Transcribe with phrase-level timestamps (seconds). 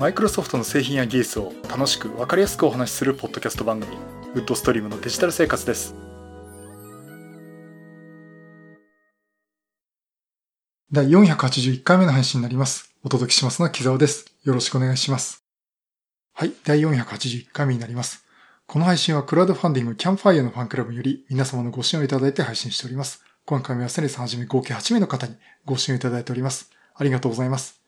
[0.00, 3.94] マイクロソフトの製品や技術を楽しく分かりやすくお話しするポッドキャスト番組
[4.32, 5.94] ウッドストリームのデジタル生活です。
[10.90, 12.94] 第481回目の配信になります。
[13.04, 14.34] お届けしますのは木澤です。
[14.42, 15.44] よろしくお願いします。
[16.32, 18.24] はい第481回目になります。
[18.66, 23.22] この配信はクラウドファンディングキャンファイアのファンクラブより皆様のご支援をいただいて配信しております。
[23.44, 25.36] 今回も安根さんはじめ合計8名の方に
[25.66, 26.70] ご支援をいただいております。
[26.94, 27.79] ありがとうございます。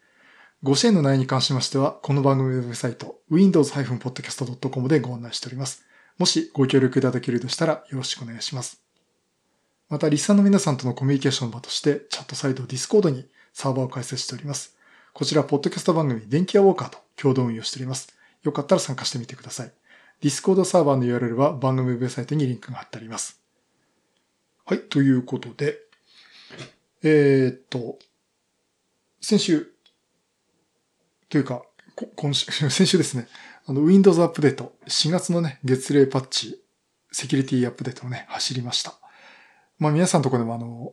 [0.65, 5.85] ご支援の内容に関しましては、この番組ウェブサイト、windows-podcast.com でご案内しております。
[6.19, 8.81] もしご協力いただけるとしたらよろしくお願いします。
[9.89, 14.77] また、リスナーの皆さんとのコミュニケーション場として、チャットサイト Discord にサーバーを開設しております。
[15.13, 18.17] こちら、ポッドキャスト番組、電気屋ウォーカーと共同運用しております。
[18.45, 19.73] よかったら参加してみてください。
[20.21, 23.41] Discord サーバーの URL は番組ウェブサイトにリンクが貼ってあります。
[24.65, 25.81] はい、ということで、
[27.03, 27.99] えー、っと、
[29.21, 29.72] 先週、
[31.33, 31.63] というか、
[32.15, 33.27] 今週、 先週ですね、
[33.65, 36.63] あの、Windows アップデート、4月のね、月例パッチ、
[37.11, 38.99] セキュリティアップデートをね、走りました。
[39.79, 40.93] まあ皆さんのとこでもあの、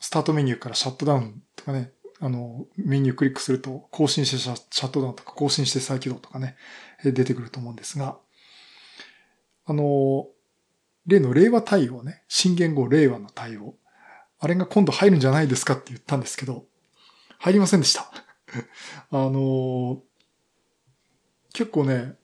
[0.00, 6.56] スタートメニューからシャットダウンとかね、あの、メニュークリックすると、更新してシャットダウンとか、更新して再起動とかね、
[7.04, 8.18] 出てくると思うんですが、
[9.64, 10.26] あの、
[11.06, 13.76] 例の令和対応ね、新言語令和の対応、
[14.40, 16.64] あれが今度入るんじゃないですかって言ったんですけど、
[17.38, 18.25] 入りませんでした。
[19.10, 20.00] あのー、
[21.52, 22.16] 結構ね、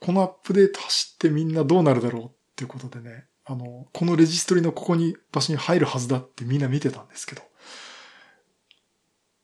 [0.00, 7.42] このアップデート走ってみんなどうなるだろうっていうことでね、あの、このレジストリのここに場所に入るはずだってみんな見てたんですけど。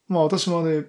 [0.09, 0.87] まあ私はね、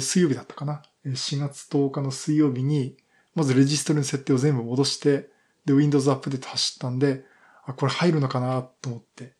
[0.00, 0.82] 水曜日だったかな。
[1.04, 2.96] 4月10日の水曜日に、
[3.34, 5.30] まずレジストリの設定を全部戻して、
[5.64, 7.24] で、Windows アップデート走ったんで、
[7.64, 9.34] あ、これ入るのかなと思って、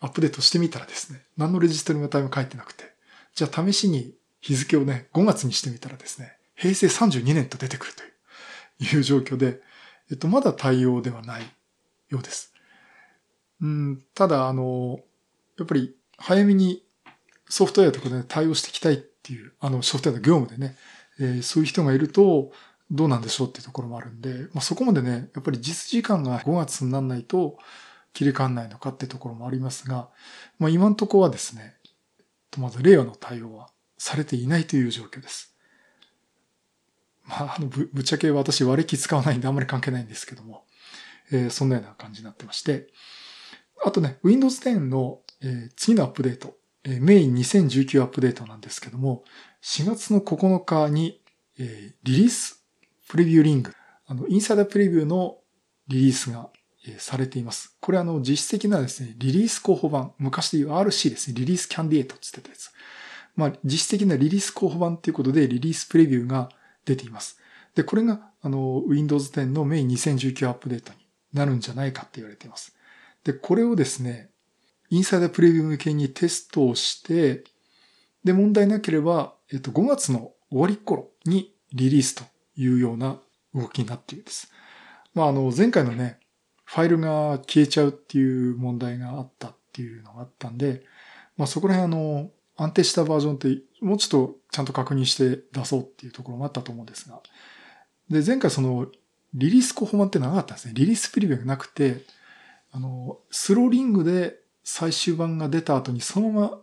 [0.00, 2.93] アップデートしてみたらですね、何のレジストリのタイム書いてなくて、
[3.34, 7.92] じゃあ試しに日付をね、5月にしてみたらですね、平成32年と出てくる
[8.78, 9.60] という状況で、
[10.10, 11.42] えっと、まだ対応ではない
[12.10, 12.52] ようです。
[13.60, 15.00] うん、ただ、あの、
[15.58, 16.82] やっぱり早めに
[17.48, 20.76] ソフトウェアとかで、対応していきたいっていう、あのソフトウェアの業務でね、
[21.18, 22.52] えー、そういう人がいると、
[22.90, 27.56] どうなんでしょうっていうところもあるんで、まあ、そこまでね、やっぱり実時間が5月にならないと
[28.12, 30.10] 切り替わんないのかっていうところもありますが、
[30.58, 31.73] まあ、今のところはですね、
[32.60, 35.54] まず令和の対応はされていないという状況です。
[37.26, 40.64] まあ、あのぶ、ぶっちゃけ私割り気使わないんであんまり関係ないんですけども、
[41.32, 42.88] えー、そんなような感じになってまして、
[43.84, 46.54] あとね、Windows 10の、えー、次のアップデート、
[46.84, 49.24] えー、メイン2019アップデートなんですけども、
[49.62, 51.22] 4月の9日に、
[51.58, 52.64] えー、リリース
[53.08, 53.72] プレビューリング、
[54.06, 55.38] あの、インサイダープレビューの
[55.88, 56.50] リリースが
[56.98, 57.76] されています。
[57.80, 62.70] これあの実質的なですね、リリース候補版、昔で言う RC ですね、リリースキャンディエートって言ってたやつ。
[63.36, 66.48] まあ実質的なリリース候補版っていうことでリリースプレビューが
[66.84, 67.38] 出ています。
[67.74, 70.98] で、これがあの Windows 10のメイン2019アップデートに
[71.32, 72.76] なるんじゃないかって言われています。
[73.24, 74.30] で、これをですね、
[74.90, 77.44] インサイダープレビュー向けにテストをして、
[78.22, 82.24] で、問題なければ、えっと、5月の終わり頃にリリースと
[82.56, 83.18] いうような
[83.54, 84.50] 動きになっているんです。
[85.14, 86.18] まあ、あの、前回のね、
[86.74, 90.82] ファイルが消えちゃうっていう問題があったっていうのがあったんで、
[91.36, 97.20] まあそこら辺あの、安定したバージョンってもうちょっとちゃんと確認して出そうっていうところもあったと思うんですが。
[98.10, 98.88] で、前回その、
[99.34, 100.74] リリース候補版ってなかったんですね。
[100.74, 102.02] リリースプレビューがなくて、
[102.72, 106.58] あの、 Slow Ring で最終版が出た後にそのまま、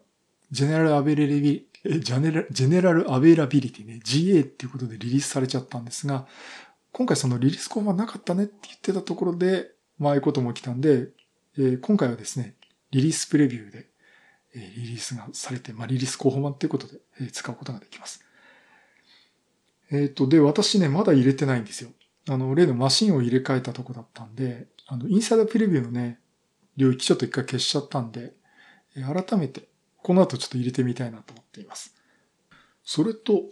[0.51, 6.27] General Availabi、Genera General Availability ね、GA っていうことでリリースされちゃったんですが、
[6.91, 9.71] 今回そのリリース候補版なかったねって言ってたところで、
[10.01, 11.09] まあ、ああいうことも起きたんで、
[11.59, 12.55] えー、今回はですね、
[12.89, 13.85] リリースプレビューで、
[14.55, 18.25] えー、リリースがされて、まあ、リリース候補版ということで、えー、使うことができます。
[19.91, 21.91] えっ、と、で、私ね、まだ入れてないんですよ。
[22.29, 26.19] あの、例のマシンを入れ替えたとこだったんで、あの、インサイダープレビューのね、
[26.77, 28.33] 領域ちょっと一回消しちゃったんで、
[28.95, 31.93] えー、改めて、この後ちょっと入れてみたいなと思っています。
[32.83, 33.43] それと、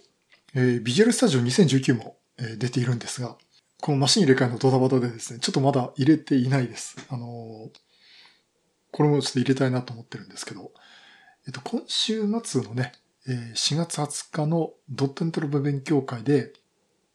[0.55, 3.37] えー、ビジュアルスタジオ2019も、えー、出ているんですが、
[3.81, 6.97] このマシン入れ替えのドタバタでですね、ちょっとまだ入れていないです。
[7.09, 7.69] あの
[8.91, 10.71] これもちょっと入れたいなと思ってるんですけど、
[11.47, 12.91] えっと、今週末のね、
[13.27, 16.53] 4月20日のドットエントロブ勉強会で、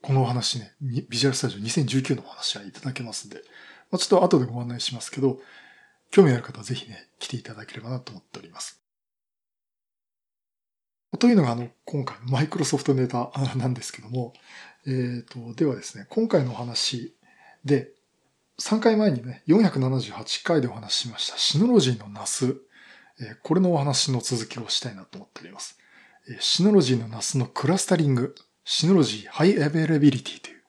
[0.02, 3.38] このお話ね、ビジュアルスタジオ2019のお話はいただけますんで、
[3.90, 5.38] まあ、ちょっと後でご案内しますけど、
[6.10, 8.80] 興味ある方はぜひね、来ていただければなと思っております。
[11.18, 14.32] というのが、あの、今回マイクロソフトネタなんですけども、
[14.86, 17.14] えっ、ー、と、ではですね、今回のお話
[17.64, 17.90] で、
[18.60, 22.56] 3回前にね、478回でお話ししましたシノロジーのナス、
[23.20, 25.78] えー、これのお話の続きをしたいなと思っております。
[26.28, 28.34] え Synology の NAS のクラスタリング、
[28.64, 30.62] Synology High Availability という、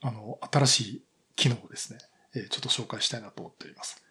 [0.00, 1.02] あの、新しい
[1.36, 1.98] 機能をですね、
[2.34, 4.02] えちょっと紹介したいなと思っております。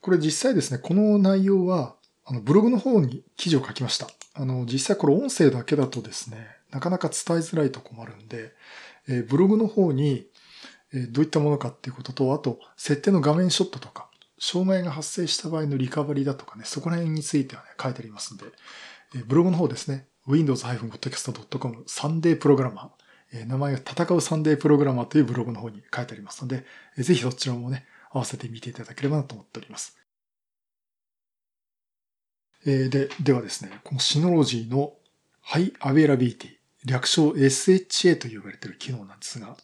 [0.00, 4.08] これ実際ですね、この内容は、あの、ブログの方に記事を書きました。
[4.34, 8.52] あの、実際これ音声だけだとですね、なかなか伝えづらいと困るんで、
[9.08, 10.26] えブログの方に、
[10.92, 18.44] えどういったものかっていうことと、あと、設定の画面ショットとか、障害が発生した場合のリカバリーだとかね、そこら辺についてはね、書いてありますんで、
[19.14, 26.64] えブログの方ですね、windows-podcast.com サンデープログラマー、え名前が戦うサンデープログラマーというブログの方に書いてありますので、
[26.96, 29.96] えぜひそちらもね、合わせて見ていただければなと思っております。
[32.66, 34.94] えで、ではですね、この Synology の
[35.48, 36.50] High Availability、
[36.86, 39.56] 略称 SHA と呼ばれている機能なんですが、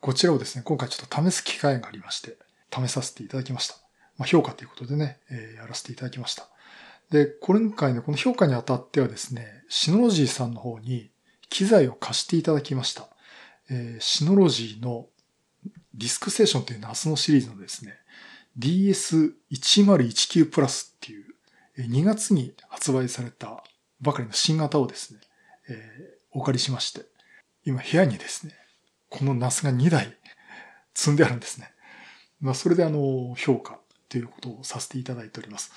[0.00, 2.38] こちらをですね、今回ちょっと試す機会がありまして、
[2.74, 3.74] 試させていただきました。
[4.16, 6.48] まあ、評価ということでね、えー、やらせていただきました。
[7.10, 11.10] で、今回ね、この評価にあたってはですね、シノロジーさんの方に
[11.50, 13.06] 機材を貸していただきました。
[13.68, 15.08] えー、シノロジーの
[15.92, 17.92] ディスクステーションという夏のシリーズのですね、
[18.58, 21.26] DS1019 プラスっていう
[21.76, 23.62] 2月に発売された
[24.00, 25.20] ばかりの新型をですね、
[25.68, 25.78] えー、
[26.32, 27.02] お借りしまして、
[27.64, 28.54] 今部屋にですね、
[29.08, 30.16] この NAS が2台
[30.94, 31.72] 積んであるんですね。
[32.40, 35.72] まあ、それであの、評価ということをさせていただいております。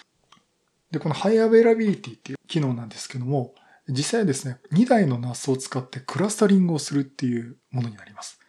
[0.92, 3.56] で、このハイアベラビリティっていう機能なんですけども、
[3.88, 8.40] 実際ですね、2台の NAS を使ってクラスタリングをするっていうものになります。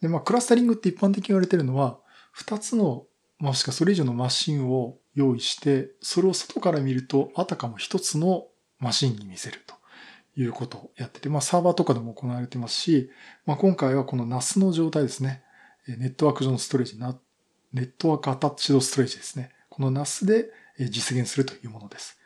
[0.00, 2.00] で、まあ、クラスタリングって一般的に言われてるのは、
[2.36, 3.06] 2つの、
[3.38, 8.46] もしくはそれ以上のマシンを用意して、それを外から見ると、あたかも一つの
[8.78, 9.74] マシンに見せると
[10.40, 13.10] いうことをやってて、まあサーバーとかでも行われてますし、
[13.46, 15.42] まあ今回はこの NAS の状態ですね。
[15.86, 17.18] ネットワーク上のストレージな、
[17.72, 19.50] ネットワークアタッチドストレージですね。
[19.68, 20.50] この NAS で
[20.90, 22.18] 実現するというものです。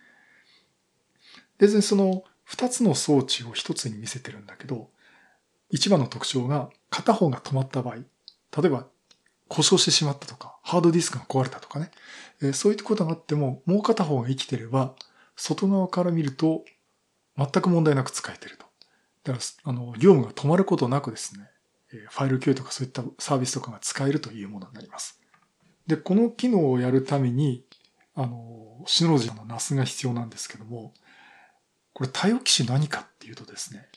[1.58, 4.90] で、その二つの装置を一つに見せてるんだけど、
[5.68, 8.02] 一番の特徴が片方が止まった場合、例
[8.64, 8.88] えば
[9.46, 11.90] 故障してしまったとか、ハードディスクが壊れたとかね、
[12.52, 14.94] そういったことがあっても、もう片方が生きてれば、
[15.40, 16.64] 外側から見ると
[17.36, 18.66] 全く問題なく使えてると。
[19.24, 21.48] だから、あの、業務が止まることなくですね、
[22.08, 25.18] ファイル共有とかそういったサービスとかが使えるというものになります。
[25.86, 27.64] で、この機能をやるために、
[28.14, 30.92] あの、シノロジーの NAS が必要なんですけども、
[31.94, 33.88] これ対応機種何かっていうとですね、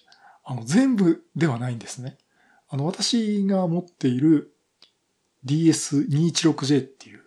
[0.45, 2.17] あの、全部ではないんですね。
[2.69, 4.55] あの、私が持っている
[5.45, 7.21] DS216J っていう、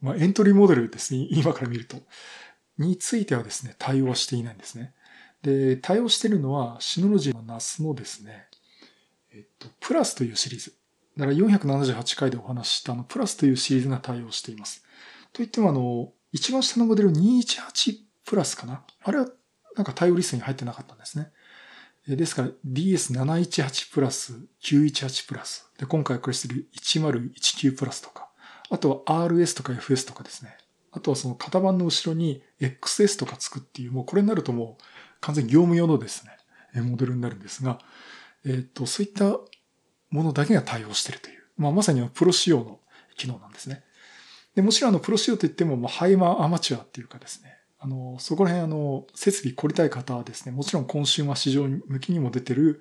[0.00, 1.98] まあ、エントリーモデルですね、今から見ると。
[2.78, 4.94] についてはですね、対応はしていないんですね。
[5.42, 8.46] で、対応しているのは、シノロジーの NAS のですね、
[9.32, 10.72] えっと、プラスというシリーズ。
[11.16, 14.84] だから478回でお話ししたあの、プラスというシリーズが対応しています。
[15.32, 19.28] といってもあの、一番下のモデル218プラスかなあれは
[19.76, 21.30] なんか対応リストに入ってなかったんですね。
[22.06, 25.70] ですから DS718 プラス918プラス。
[25.78, 28.28] で、今回これしてる1019プラスとか。
[28.70, 30.56] あとは RS とか FS とかですね。
[30.96, 34.84] あとはその型番の後ろに XS とかつくっていう、もうこれになるともう
[35.20, 36.24] 完全業務用のです
[36.72, 37.80] ね、モデルになるんですが、
[38.46, 39.24] えっ、ー、と、そういった
[40.10, 41.42] ものだけが対応しているという。
[41.56, 42.78] まあ、まさにプロ仕様の
[43.16, 43.82] 機能なんですね。
[44.54, 52.80] で、もちろんあの、プロ仕様といっても、まあ、ハイマーアマチュアっていうかですね、あの、そこら辺あの、設備凝りたい方はですね、もちろん今週は市場向きにも出てる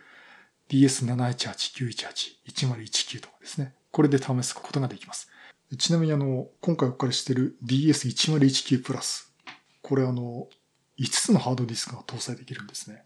[0.69, 5.29] DS718-918-1019 とかですね、これで試すことができます。
[5.77, 9.33] ちなみにあの、今回お借りしてる DS1019 プラス、
[9.81, 10.47] これあの、
[10.99, 13.03] 5つのハードディスクが搭載できるんですね。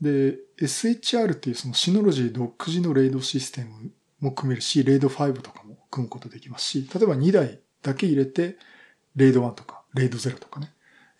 [0.00, 3.90] で、SHR っていうそのシノロジー独自のレイドシステム
[4.20, 8.56] も組めるし、レイド5とかも組むことできますし、例えば2台だけ入れて、
[9.16, 10.72] レイド1とか、レイド0とかね、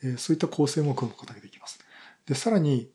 [0.03, 1.81] えそういった構成も組むことができます。
[2.27, 2.91] で、さらに、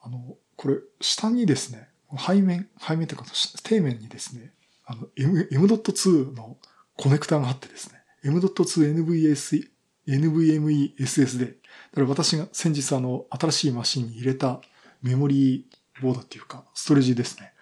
[0.00, 4.52] あの、これ、下にですね、背面、背面というか、底面にですね、
[4.84, 6.56] あの、M.2 の
[6.96, 9.68] コネクタがあってですね、M.2NVS、
[10.08, 11.46] NVMe SSD。
[11.46, 11.52] だ
[11.94, 14.60] から私が先日あの、新しいマシンに入れた
[15.02, 17.52] メモリーボードっていうか、ストレージですね。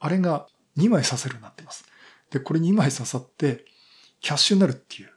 [0.00, 0.46] あれが
[0.76, 1.84] 2枚刺せるようになっています。
[2.30, 3.64] で、これ2枚刺さって、
[4.20, 5.10] キャッシュになるっていう、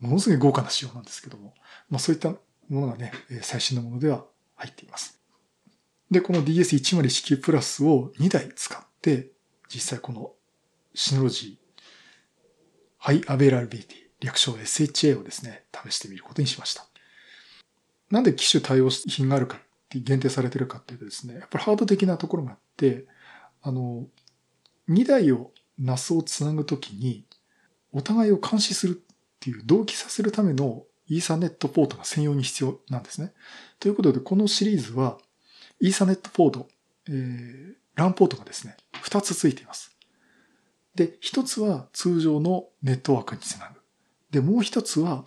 [0.00, 1.54] ものすごい豪華な仕様なんですけども、
[1.88, 4.24] まあそういったものがね、最新のものでは
[4.56, 5.20] 入っています。
[6.10, 9.30] で、この DS1019 プラスを2台使って、
[9.68, 10.32] 実際この
[10.94, 11.61] Synology High
[13.04, 16.86] Availability、略称 SHA をですね、試してみることにしました。
[18.12, 23.06] なんで機種対応品があるかって限定されてるかっていうとですね、やっぱりハード的なところがあって、
[23.60, 24.06] あの、
[24.88, 27.24] 2台を NAS をつなぐときに、
[27.90, 33.32] お互いを監視するっていう、同期させるためのイーサネットポートが専用に必要なんですね。
[33.80, 35.18] ということで、このシリーズは、
[35.80, 36.68] イーサネットポート、
[37.08, 39.91] えー、ランポートがですね、2つついています。
[40.94, 43.80] で、1つは通常のネットワークにつなぐ。
[44.30, 45.24] で、もう1つは、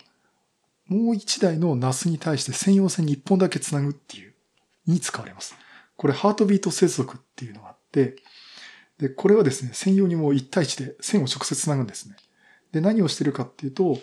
[0.86, 4.34] もう1台の NAS に対して専用線に1本だけつなぐっていう、
[4.86, 5.56] に使われます。
[5.96, 8.16] これ、ハートビート接続っていうのがあって、
[8.98, 12.16] で、これはですね、専用にもう1対1で線を直接つなぐんですね。
[12.72, 13.98] で、何をしてるかっていうと、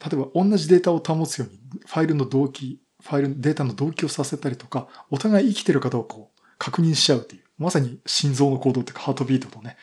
[0.00, 9.76] 例えば同じデータを保つように、ファイルの同期、ファイル、データの同期をさせたりとか、お互い生きてるかどうかを確認しちゃうという、まさに心臓の行動っていうか、ハートビートとね、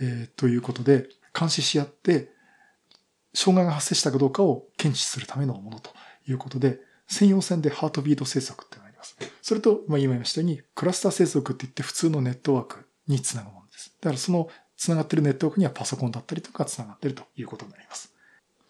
[0.00, 2.30] えー、ということで、監視し合って、
[3.34, 5.90] 障害が発生したかどうかを検知するためのものと
[6.26, 9.16] いうことで、専用線でハートビート接続っていうのがあります。
[9.42, 13.94] それと、まあ、今言いましたように、クラスター接続って言って普通のネットワークにつなぐものです。
[14.00, 18.14] だからそのつながってるネットワークにはパソコンだったりとかつながってるということになります。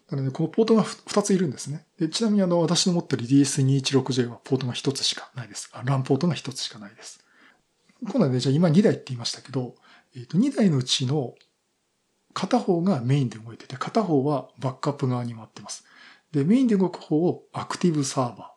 [0.09, 1.85] なので、このポートが2ついるんですね。
[1.99, 5.69] でちなみにあの、私の持ってる DS216J はポートが1つしかないです。
[5.73, 7.23] あ、ランポートが1つしかないです。
[8.03, 9.75] 今度はね、じゃあ今2台って言いましたけど、
[10.15, 11.35] えっ、ー、と、2台のうちの
[12.33, 15.85] 片方がメインで動いてて、片方はバックアップ側に回ってます。
[16.31, 18.53] で、メインで動く方をアクティブサーバ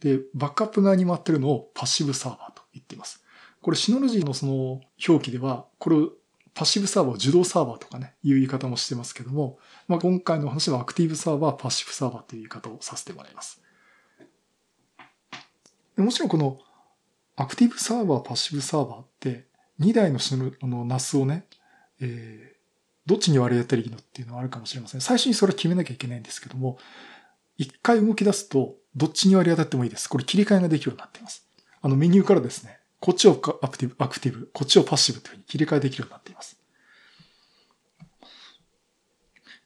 [0.00, 0.18] ー。
[0.18, 3.24] で、バックアップ側に回ってるのをパッシブサーバーと言っています。
[3.60, 6.12] これシノロジーのその表記では、これを
[6.54, 13.62] パッシブサーバーを受動サーバーとかね、いう言い方もしてますけども、まあ、今回の話はアクティブサーバー、パッシブサーバーという言い方をさせてもらいます。
[15.96, 16.58] もちろんこの
[17.34, 19.47] アクティブサーバー、パッシブサーバーって
[19.80, 21.46] 2台ののあの NAS をね、
[22.00, 22.58] えー、
[23.06, 25.00] どっちに割り当てるのっていうのはあるかもしれません。
[25.00, 26.78] 最初にそれを決めなきゃいけないんですけども、
[27.56, 30.08] 一回動き出すと、どっちに割り当たってもいいです。
[30.08, 31.46] これ切り替えができるようになっています。
[31.80, 36.58] あのメニューからですね、こっちをアクティブ、アクティブ、こっちをパッシブというふうに切り替えできるようになっています。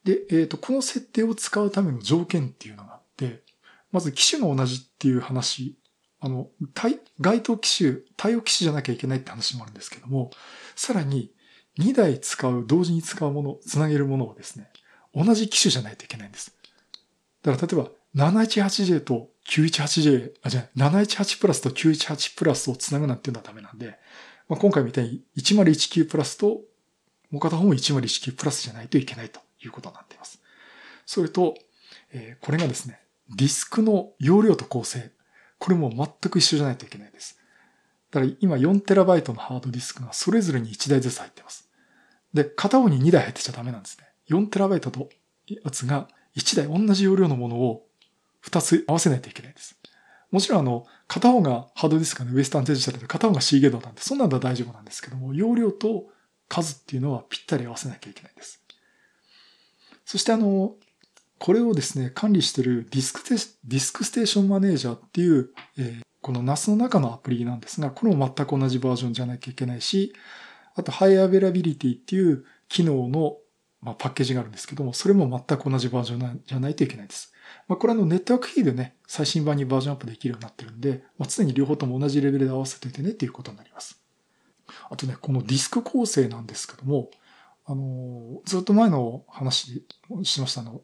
[0.05, 3.43] で、えっ、ー、と、この設定を使うための条件っていうのがあって、
[3.93, 5.77] まず機種が同じっていう話、
[6.25, 6.49] あの、
[7.21, 10.31] 該当機種、対応機種じゃなきゃいけないって話もあるんですけども、
[10.77, 11.33] さらに
[11.81, 14.71] 2台使う、同時に使うもの、つなげるものをですね、
[15.13, 16.57] 同じ機種じゃないといけないんです。
[17.43, 17.83] だから例え
[18.15, 23.99] ば 718J と 918J、あ、じゃあ718プラスと918プラスをつなぐなんていうのはダメなんで、
[24.49, 26.61] まあ、今回みたいに1019プラスと、
[27.33, 30.41] もう片方も1019プラスじゃないといけないということになっています。
[31.05, 31.55] それと、
[32.13, 33.01] えー、これがですね、
[33.35, 35.11] ディスクの容量と構成。
[35.63, 37.39] これも全く一緒じゃないといけないです。
[38.11, 41.71] だから今 4TB のハードディスクがそれぞれに1台ずつ入ってます。
[42.35, 44.09] で、片方に2台入ってちゃダメなんですね。
[44.29, 45.09] 4TB と
[45.47, 47.87] やつが1台同じ容量のものを
[48.45, 49.77] 2つ合わせないといけないです。
[50.33, 56.07] もちろんあの、片方がハードディスクのウエスタンデジタルで片方が C ゲードなんで、そんなんだ大丈夫なんですけども、容量と
[56.49, 58.61] 数っていうのはぴったり合わせなきゃいけないです。
[60.07, 60.75] そしてあの、
[61.43, 70.13] これをですね、管理してるディスクディスクステーションマネージャーっていう、えー、この NAS の中のアプリなんですが、これも全く同じバージョンじゃなきゃいけないし、
[70.77, 73.39] あと、 High Availability っていう機能の、
[73.81, 77.33] まあ、パッケージがあるんですけども、それも全く同じバージョンじゃないといけないです。
[77.67, 84.01] まあ、これはのネットワーク経由でね、最新版にバージョンアップできるようになってるんで、まあ、常に両方とも同じレベルで合わせておいてねっていうことになります。
[84.91, 87.11] あとね、このディスク構成なんですけども、
[87.65, 89.85] あの、ずっと前の話
[90.23, 90.83] しましたの、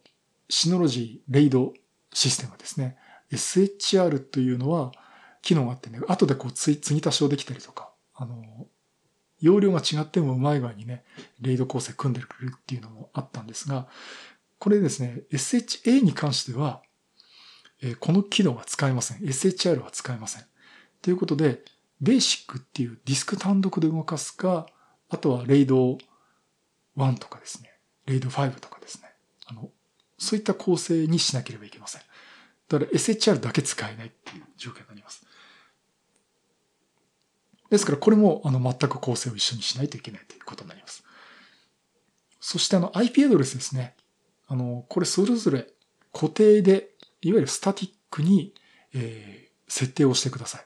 [0.49, 1.75] シノロジーレイド
[2.13, 2.97] システムですね。
[3.33, 4.93] SHR というのは
[5.43, 8.67] 機能があってね、後でこう継ぎ足しをできたりとか、あの、
[9.41, 11.05] 容量が違ってもうまい具合にね、
[11.41, 13.87] レイド構成組んでくれるっていうのもあったんですが、
[14.59, 16.83] これですね、SHA に関しては、
[17.81, 19.19] えこの機能は使えません。
[19.19, 20.45] SHR は使えません。
[21.01, 21.63] ということで、
[22.01, 24.67] ベーシックっていうディスク単独で動かすか、
[25.09, 25.99] あとはレイド
[26.97, 27.73] 1とかですね、
[28.07, 29.08] レイド5とかですね。
[30.19, 32.03] そういった構成にしなければいけません。
[32.69, 35.25] だから SHR だけ使えないっていう状況になります。
[37.71, 41.05] ですからこれもあの全く構成を一緒にしないといけないということになります。
[42.41, 43.95] そしてあの IP アドレスですね。
[44.49, 45.67] あの、これそれぞれ
[46.13, 48.55] 固定で、いわゆるスタティックに、
[48.95, 50.63] えー、設定をしてください。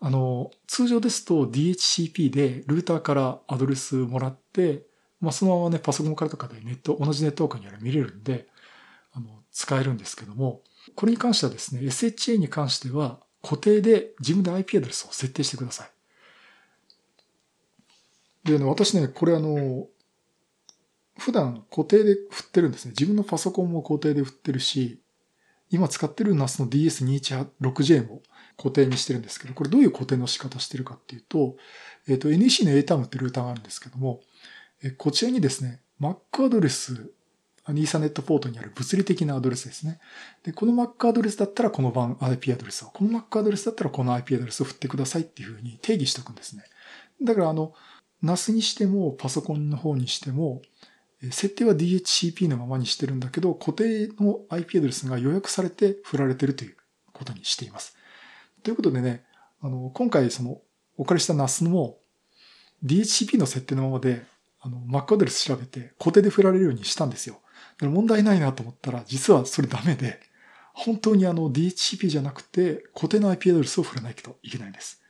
[0.00, 4.86] あの、通常ですと DHCP でルーターからアドレスもらって、
[5.20, 8.46] まあ、そのままね、パソコンからとかでネット、同じネットワークにある見れるんで、
[9.12, 10.62] あの、使えるんですけども、
[10.94, 15.90] これに関してはですね、SHA に関しては固定で自分で IP アドレスを設定してください。
[18.44, 19.86] でね、私ね、これあの、
[21.18, 22.92] 普段固定で振ってるんですね。
[22.92, 25.00] 自分のパソコンも固定で振ってるし、
[25.70, 28.22] 今使ってる NAS の DS216J も
[28.56, 31.56] 固定にしてるんですけど、これどういう固定の仕方してるかっていうと、
[32.06, 34.20] えっ、ー、と NEC の ATAM ってルーターがあるんですけども、
[34.82, 37.10] えこちらにですね、Mac アドレス、
[37.68, 40.00] あの、イーサネットポートにある物理的なアドレスですね。
[40.42, 46.64] で、この Mac アドレスだったらこの番 IP アドレスを、この Mac アドレスだったらこの IP アドレスを振ってくださいっていうふうに定義しておくんですね。
[47.22, 47.74] だからあの、
[48.24, 50.62] NAS にしてもパソコンの方にしても、
[51.20, 56.76] 設定は DHCP のままにしてるんだけど、固定の IP アドレスが予約されて振られてるという
[57.12, 57.96] ことにしています。
[58.62, 59.24] ということでね、
[59.60, 60.62] あの、今回その、
[60.96, 61.98] お借りした NAS も
[62.82, 64.24] DHCP の設定のままで、
[64.60, 67.42] あの、Mac アドレス調べて固定で振られるようにしたんですよ。
[67.80, 70.20] 問題ないなと思ったら、実はそれダメで、
[70.74, 75.02] 本当にあの DHCP じゃなくて固定の IP アドレスを振らないといけないんです。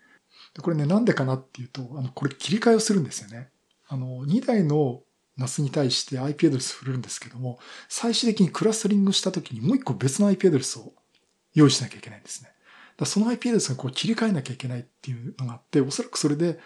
[0.62, 3.50] これね、なんでかなっていうと、あの、これ切り替えをするんですよね。
[3.86, 5.02] あの、2台の
[5.38, 7.58] NAS に対して IP アドレス振るんですけども、
[7.88, 10.92] 最終的にクラスリングした時にもう一個別の IP アドレスを
[11.54, 12.50] 用意しなきゃいけないんですね。
[12.96, 16.58] だその IP アドレスがこう切り替えなきゃいけないっていうのがあって、おそらくそれで、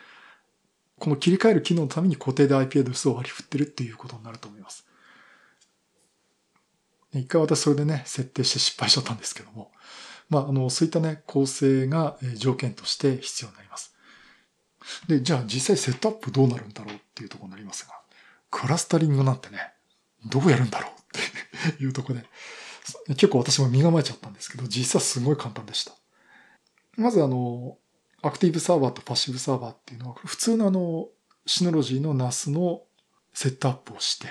[0.99, 4.87] この切り替える機能のために固定で IP アドレスを割り振ってるっていうことになると思います。
[7.15, 9.71] 一回私それでね、設定して失敗しちゃったんですけども、
[10.31, 13.95] まあ、あの、そういったね、構成が条件として必要になります。
[15.07, 17.93] で、じゃあ実際セットアップどうなるんだろうっていうところになりますが、
[18.51, 19.59] クラスタリングなんてね、
[20.27, 22.27] どうやるんだろうっていうところで、
[23.15, 25.93] 結構私も身構えちゃったんですけど、実はすごい簡単でした。
[26.97, 27.79] まずあの、
[28.23, 31.09] アクティブサーバーとパッシブサーバーっていうのは、普通のあの、
[31.47, 32.83] シノロジーの NAS の
[33.35, 34.29] セットアップをして、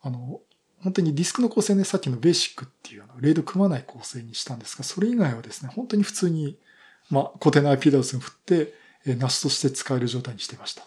[0.00, 0.40] あの、
[0.82, 6.58] 本当にディスクの構成ね、さっきのベーシックっていうあのレード組まない構成にしたんですが、それ以外はですね、本当に普通に、
[7.10, 8.74] まあ、固定の IP アドレスを振って、
[9.06, 10.82] え NAS として使える状態にしてました。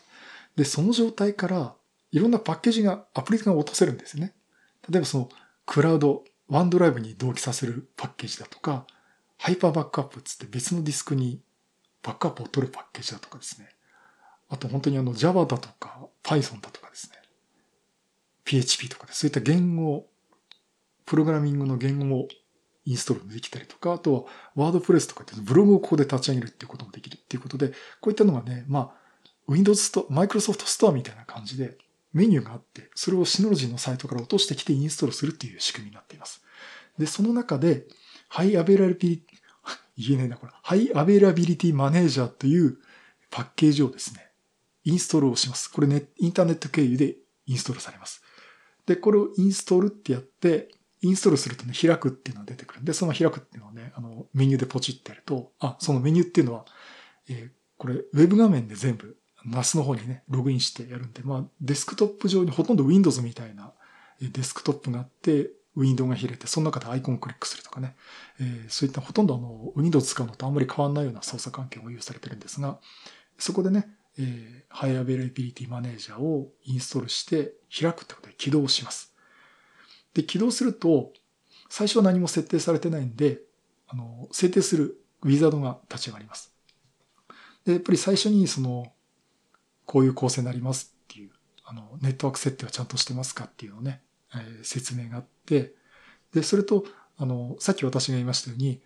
[0.55, 1.73] で、その状態から、
[2.11, 4.33] いろんなパッケージが、アプリが落とせるんですね。
[4.89, 5.29] 例えばその、
[5.65, 8.85] クラウド、ワンドライブに同期させるパッケージだとか、
[9.37, 11.41] ハイパーバックアップつって別のディスクに
[12.03, 13.69] バックアップを取るパッケージだとかですね。
[14.49, 17.18] あと本当にあの Java だとか Python だとかですね。
[18.49, 20.07] PHP とかで、そういった言語、
[21.05, 22.27] プログラミングの言語も
[22.83, 24.23] インストールできたりとか、あとは
[24.55, 27.69] WordPress とかってブログをここで立ち上げるっていうこともできるっていうことで、
[28.01, 31.77] こういったのがね、まあ、Windows スト、Microsoft Store みたいな感じで
[32.11, 36.43] メニューがあって、それを Synology のサイトから落としてきてインストールするっていう仕組みになっています。
[36.97, 37.85] で、その中で、
[38.29, 39.23] High Availabili、
[39.95, 40.51] 言えないな、これ。
[40.63, 42.79] High Availability Manager という
[43.29, 44.31] パッケージをですね、
[44.85, 45.71] インストールをします。
[45.71, 48.23] これね、インターネット経由でインストールされます。
[48.89, 50.69] で、これをインストールってやって、
[51.01, 52.81] インストールするとね、開くっていうのが出てくる。
[52.81, 56.65] んで、その開くっていうのをね、あの、メニューでポチってやると、あ、そのメニューっていうのは、
[57.29, 63.73] えー、これ、ウェブ画面で全部、NAS の方にね、ログインしてやるんで、まあ、デスクトップ上にほとんど Windows みたいな
[64.19, 67.95] デスクトップがあって、ウィンドウが開いて、その中でアイコンをクリックするとかね、
[68.39, 72.79] えー、そういったほとんどあの、Windows 使うのとあんまり変わんないような操作環境が用意されてるんですが、
[73.37, 73.87] そこでね、
[74.19, 79.15] えー、 High Availability Manager をインストールして開くってことで起動します。
[80.13, 81.13] で、起動すると、
[81.69, 83.39] 最初は何も設定されてないんで、
[83.87, 86.53] あの、設定するウィザードが立ち上がります。
[87.65, 88.91] で、やっぱり最初にその、
[89.85, 91.31] こういう構成になりますっていう、
[91.63, 94.01] あの、ネットワーク設定はちゃんとしてますかっていうのをね、
[94.35, 95.73] えー、説明があって、
[96.33, 96.85] で、それと、
[97.17, 98.81] あの、さっき私が言いましたように、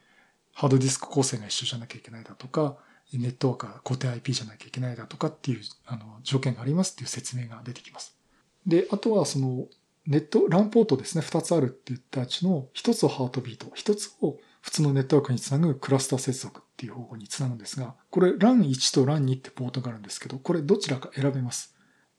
[0.54, 2.78] ハードディスク構成が一緒じゃなきゃいけないだとか、
[3.19, 8.15] ネットワークは固定 IP じゃなきゃいけないだとかっていう、あの、条件がありますっていう説明が出てきます。
[8.65, 9.67] で、あとはその、
[10.06, 21.76] ネット、ランポートですね、二つあるって言ったうちの、一つをハートビート、一つを普通のネットワークにつなぐクラスター接続っていう方法につなぐんですが、これ LAN1 と LAN2 ってポートがあるんですけど、これどちらか選べます。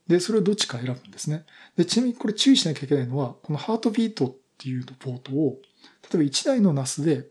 [0.07, 1.45] で、それをどっちか選ぶんですね。
[1.77, 5.59] で、ちなみにこれ注意しなきゃいけないのは、このハートビートっていうポートを、
[6.03, 7.27] 例えば1台の NAS で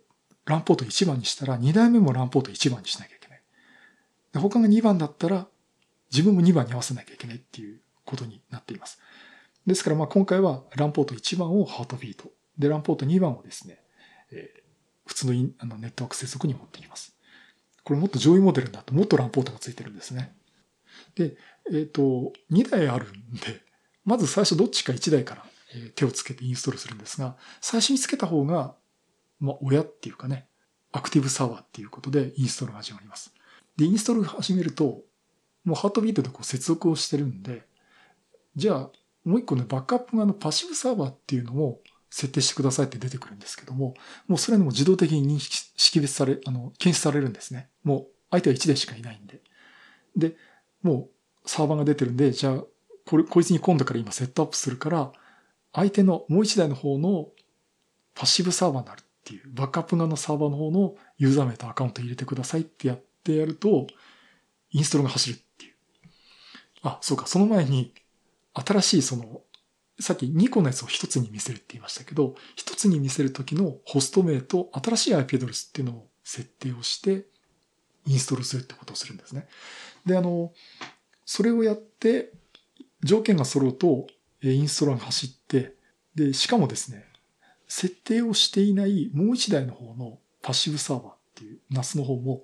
[0.45, 3.22] LAN ポート1番にしたら、2台目も LAN ポート1番にしなきゃいけない。
[4.39, 5.47] 他が2番だったら、
[6.11, 8.99] 自分も2番に合わせなきゃいけないっていうことになっています。
[9.65, 12.31] ですからまあ今回は LAN ポート1番をハートビート。
[12.57, 13.79] で、LAN ポート2番をですね、
[14.31, 14.61] えー、
[15.05, 17.15] 普通のインあのネットワーク接続に持ってきます。
[17.83, 20.35] これもっと上位モデルだともっと LAN ポートがついてるんですね。
[21.15, 21.37] で、
[21.69, 23.61] えっ、ー、と、2台あるんで、
[24.05, 25.45] まず最初どっちか1台から
[25.95, 28.75] 手をつけてインストールするんですが、最初につけた方が、
[29.39, 30.47] まあ、親っていうかね、
[30.91, 33.33] アクティブサワーっていうことでインストールが始まります。
[33.77, 35.01] で、インストール始めると、
[35.63, 37.63] もうハートビートでこう接続をしてるんで、
[38.55, 38.89] じゃあ、
[39.23, 43.95] もう一個ね、バックアップ側のパッシブサーバーっていうのも設定してくださいって出てくるんですけども、
[44.27, 47.69] もうそれでも自動的に認識、識別され、あの、検出されるんですね。
[47.83, 49.41] もう相手は1台しかいないんで。
[50.15, 50.35] で、
[50.81, 51.09] も
[51.43, 52.63] うサーバーが出てるんで、じゃあ、
[53.05, 55.11] これ、こいつに今度から今セットアップするから、
[55.73, 57.29] 相手のもう一台の方の
[58.13, 63.87] パッシブサーバーになるっていう、バックアップ側のサーバーの方のユーザー名とアカウント入れてくださいってやっってやると、
[64.71, 65.73] インストールが走るっていう。
[66.81, 67.93] あ、そうか、その前に、
[68.53, 69.41] 新しいその、
[69.99, 77.25] さっき2個のやつを1つに見せるって言いましたけど、1つに見せるときのホスト名と新しい IP アドレスっていうのを設定をして、
[78.05, 79.47] インストールするってことをするんですね。
[80.05, 80.51] で、あの、
[81.25, 82.33] それをやって、
[83.03, 84.07] 条件が揃うと、
[84.41, 85.75] インストールが走って、
[86.15, 87.05] で、しかもですね、
[87.67, 92.43] 設定をしていないもう一台の方のパッシブサーバーっていう NAS の方も、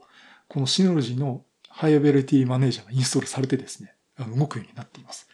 [0.49, 5.29] このシノロジーのハイアベリティマネージャーがインストールされてですね、動くようになっています。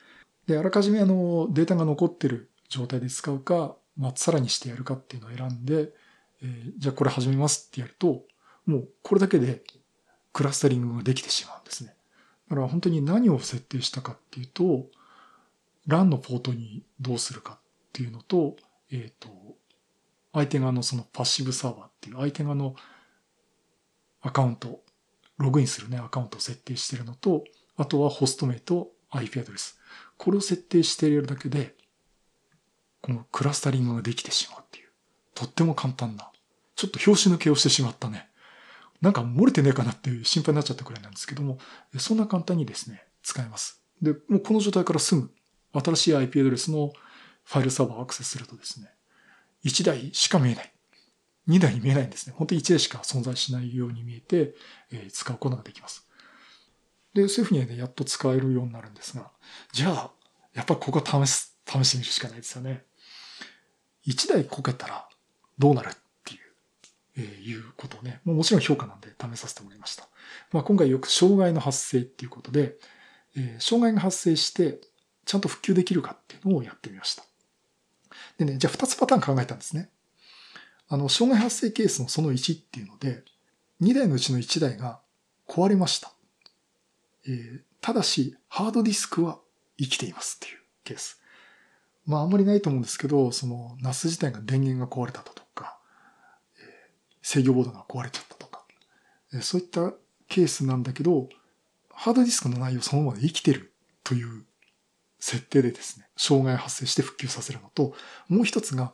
[0.45, 5.93] で、あらかじめあの、データが残ってる状態で使うか、まあ、さらにしてやるかっていうのを選んで、
[6.43, 8.23] えー、じゃあこれ始めますってやると、
[8.65, 9.63] もうこれだけで
[10.33, 11.95] クラスタリングができてしまうんですね。
[12.49, 14.87] だから本当に何を設定したかっていうと、
[15.87, 17.59] LAN のポートにどうするかっ
[17.93, 18.57] ていうのと、
[18.91, 19.29] えっ、ー、と、
[20.33, 22.75] 相手側のそのパッシブサーバーっていう相手側の
[24.21, 24.81] アカウント、
[25.37, 27.43] ログインするね、アカウントを設定しているのと、
[27.77, 29.79] あとはホスト名と IP アドレス。
[30.17, 31.75] これを設定しているだけで、
[33.01, 34.87] このクラスタリングができてしまうっていう。
[35.33, 36.31] とっても簡単な。
[36.75, 38.29] ちょっと拍子抜けをしてしまったね。
[39.01, 41.59] なんか漏れてねえかなっていう心配になっちゃったくらいなんですけども、
[41.97, 43.81] そんな簡単にですね、使えます。
[44.01, 45.31] で、もうこの状態からすぐ
[45.73, 46.91] 新しい IP アドレスの
[47.43, 48.89] ファイルサーバーをアクセスするとですね、
[49.65, 50.73] 1台しか見えない。
[51.47, 52.33] 2台に見えないんですね。
[52.37, 54.55] 本当に1台しか存在しないように見えて、
[54.91, 56.07] えー、使うことができます。
[57.13, 59.31] で、そういうふうにね、やっと使えるようになるんですが、
[59.71, 60.11] じゃあ、
[60.53, 62.83] やっぱここ試す、試してみるしかないですよね。
[64.07, 65.07] 1台こけたら
[65.57, 66.39] どうなるっていう、
[67.17, 70.07] えー、いうことをね、もちろん評価なんで試させてもらいました。
[70.51, 72.75] まあ、今回よく障害の発生っていうことで、
[73.35, 74.79] えー、障害が発生して、
[75.25, 77.23] ちゃんと復旧できるかっていうのをやってみました。
[78.37, 79.89] でね、じゃあ2つパターン考えたんですね。
[80.87, 83.23] あの、障害発生ケースのその1っていうので、
[83.81, 84.99] 2台のうちの1台が
[85.47, 86.11] 壊れました。
[87.27, 89.39] えー、ただし、ハードディスクは
[89.77, 91.21] 生きていますっていうケース。
[92.05, 95.79] まあ、あんまりないと思うんですけど、その、NAS 自体が電源が壊れたとか、
[96.57, 96.63] えー、
[97.21, 98.63] 制御ボードが壊れちゃったとか、
[99.33, 99.93] えー、そういった
[100.27, 101.29] ケースなんだけど、
[101.89, 104.45] ハードディスクの内容そのままで生きてるという
[105.19, 107.95] 設定でですね、障害発生して復旧させるのと、
[108.27, 108.93] もう一つが、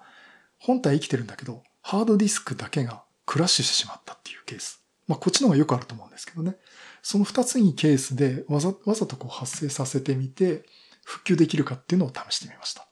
[0.59, 4.81] 本体生きてるんだけど、ハードディスクだけがクラッシュしてしまったっていうケース。
[5.07, 6.55] まあ、こっちの方がよくあると思うんですけどね。
[7.01, 10.63] その二つにケースでわざ、わざとこう発生させてみて、
[11.03, 12.87] 復旧できるかっていうのを試してみました。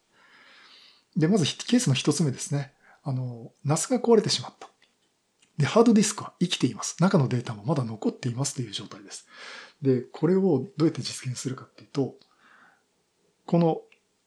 [1.16, 2.74] で、まずケースの一つ目ですね。
[3.04, 4.70] あの、NAS が壊れてしまった。
[5.58, 6.96] で、ハードディスクは生きています。
[7.00, 9.28] 中のデータもまだ残っていますという状態です。
[9.82, 12.16] で、これをどうやって実現するかっていうと、
[13.46, 13.82] この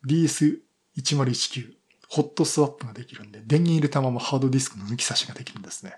[0.07, 1.73] DS1019
[2.13, 5.95] ホットスワップができるんで、電源入れたままハードディスクの抜き差しができるんですね。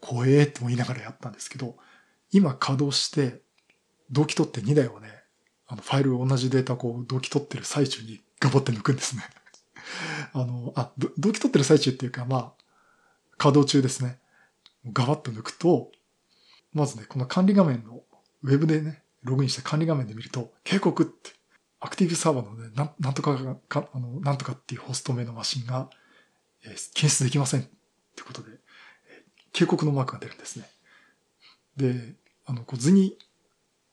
[0.00, 1.74] 怖えって言いながらやったんですけど、
[2.30, 3.40] 今稼働して、
[4.08, 5.08] 同期取って2台をね、
[5.66, 9.24] あの、ファイル同じデータこう、同期取ってる最中にガボって抜くんですね。
[10.32, 12.52] あの、あ、同期取ってる最中っていうか、まあ、
[13.36, 14.20] 稼働中ですね。
[14.92, 15.90] ガバッと抜くと、
[16.72, 18.04] まずね、この管理画面の
[18.44, 21.32] ウェブでね、ログインして管理画面で見ると、警告って
[21.84, 25.90] アクティブサーバーのね、なんなんとかが、かあの、なんとかっていうホスト名のマシンが、
[26.64, 27.64] えー、検出できませんっ
[28.14, 28.54] てことで、えー、
[29.52, 30.70] 警告のマークが出るんですね。
[31.76, 32.14] で、
[32.46, 33.18] あの、こう図に、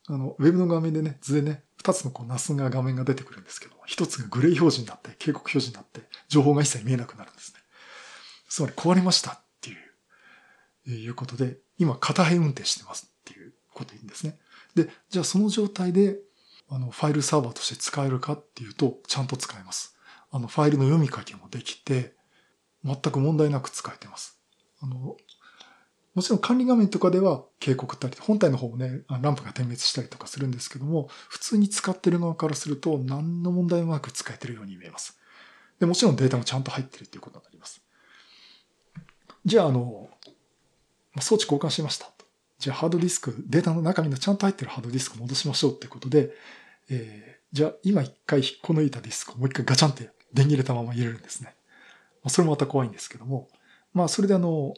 [0.07, 7.59] あの、ウェブの画面でね、図でね、二つのこう、ナスが画面が出てくるんですけど、一つがグレー表示になって、警告表示になって、情報が一切見えなくなるんですね。
[8.49, 14.37] つまり壊れましたっていう、いうことで、今、片辺運転してますっていうことでいいんですね。
[14.75, 16.19] で、じゃあその状態で、
[16.69, 19.97] あの、ファイルサーバーとして使えるかっていうと、ちゃんと使えます。
[20.31, 22.13] あの、ファイルの読み書きもできて、
[22.83, 24.39] 全く問題なく使えてます。
[24.81, 25.17] あの、
[26.15, 35.19] もちろん管理画面とかでは警告ったり、本体の方もね、ランプが点滅したりとかするんですけども、普通に使ってる側からすると何の問題もなく使えてるように見えます。
[35.79, 37.81] で、もちろんデータもちゃんと入ってるっていうことになります。
[39.45, 40.09] じゃあ、あの、
[41.21, 42.11] 装置交換しました。
[42.59, 46.31] じゃあハードディスク、データの中身のちゃんと入ってるハードディスク戻しましょうってことで、
[46.89, 51.55] えー、じゃあ今一回引っこ抜いたディスクをもう一回ガチャンって電源入れたまま入れるんですね。
[52.21, 53.47] まあ、それもまた怖いんですけども、
[53.93, 54.73] まあそれであの、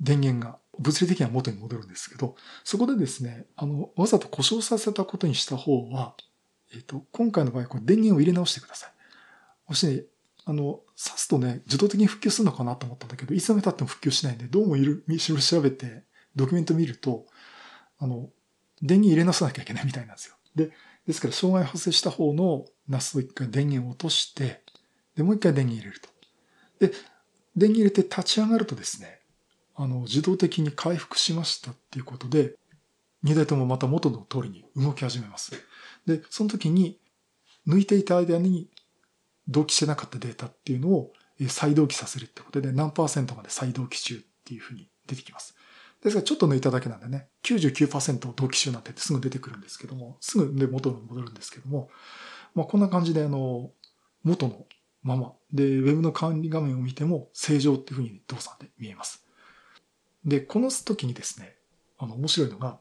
[0.00, 6.16] 電源が物理的には元に戻るんですけど、そこでですね、あの、わざと故障させたことにした方は、
[6.72, 8.90] えっ、ー、と、今回の場合、これ電源を入れ直してください。
[9.68, 10.02] もしね、
[10.46, 16.02] あの、挿すとね、自動的に復旧するのかなと思ったんだけど、いつまで経っても復旧しないんで、どうもいる、調べて、
[16.36, 17.26] ドキュメント見ると、
[17.98, 18.30] あの、
[18.82, 20.34] 電源入れ直さなきゃいけないみたいなんですよ。
[20.54, 20.70] で、
[21.06, 24.62] ですから障害発生した方の NAS を一回電源を落として、
[25.16, 26.08] で、もう一回電源入れると。
[26.80, 26.92] で、
[27.56, 29.20] 電源入れて立ち上がるとですね、
[29.76, 32.54] あの、自動的に回復しましたっていうことで、
[33.24, 35.52] 2台ともまた元の通りに動き始めます。
[36.06, 36.98] で、その時に、
[37.66, 38.68] 抜いていた間に
[39.48, 41.12] 同期してなかったデータっていうのを
[41.48, 45.54] 再同期させるってことで何パーセントまで再同期中っていうふうに出てきます。
[46.04, 51.88] ですがちょっと抜いただけなんでね、99%同期中なんてすぐ出てくるんですけども、すぐで元に戻るんですけども、
[52.54, 53.70] まあこんな感じであの、
[54.22, 54.66] 元の
[55.02, 55.32] まま。
[55.50, 59.26] で、ウェブの管理画面を見ても正常っていうふうに動作で見えます。
[60.26, 61.56] で、この時にですね、
[61.98, 62.78] あの、面白いのが、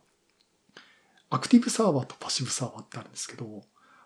[1.29, 3.63] アクティブサーバーとパッシブサーバーってあるんですけど、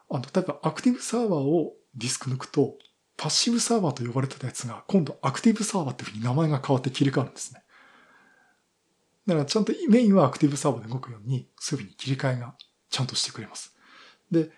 [0.10, 2.76] あの、例えばアクティブサーバーをディスク抜くと、
[3.18, 7.64] パッシブサーバーと呼ばれてたやつが、今度アクティブサーバーっていうふうに名前が変わって切り替わるんですね。
[9.28, 12.56] だからちゃんとメインはアクティブサーバーで動くように、そういうふうに切り替えが
[12.90, 13.76] ちゃんとしてくれます。
[14.32, 14.52] で、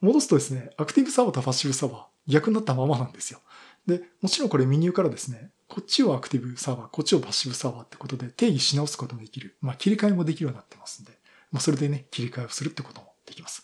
[0.00, 3.40] 戻すとですね、アクティブサーバーとパッシブサーバー、逆になったままなんですよ。
[3.86, 9.56] で、もちろんこれメニューからですね、こっちをアクティブサーバー、こっちをパッシブサーバーってことで定義し直すこともできる。
[9.60, 11.12] まあ切り替えもできるようになってますんで、
[11.52, 13.62] まあそれでね、切り替えをするってこともできます。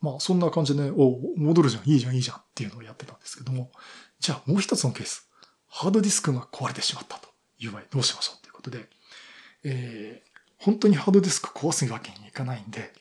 [0.00, 3.70] まあそんな感じでね、お戻るじゃん、いいじゃん、いいじゃんっていうのをやってたんですけども、
[4.18, 5.28] じゃあもう一つのケース。
[5.68, 7.28] ハードディスクが壊れてしまったと
[7.58, 8.88] いう場合どうしましょうということで、
[9.64, 12.92] えー、本当にハードディスク壊すわけにいかないんで、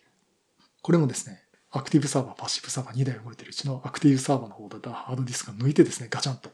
[0.82, 6.50] これもですね、アクティブサーバー、パッシブサーバー2台動いてるうちのアクティブサーバーの方だったハードディスクを抜いてですね、ガチャンと。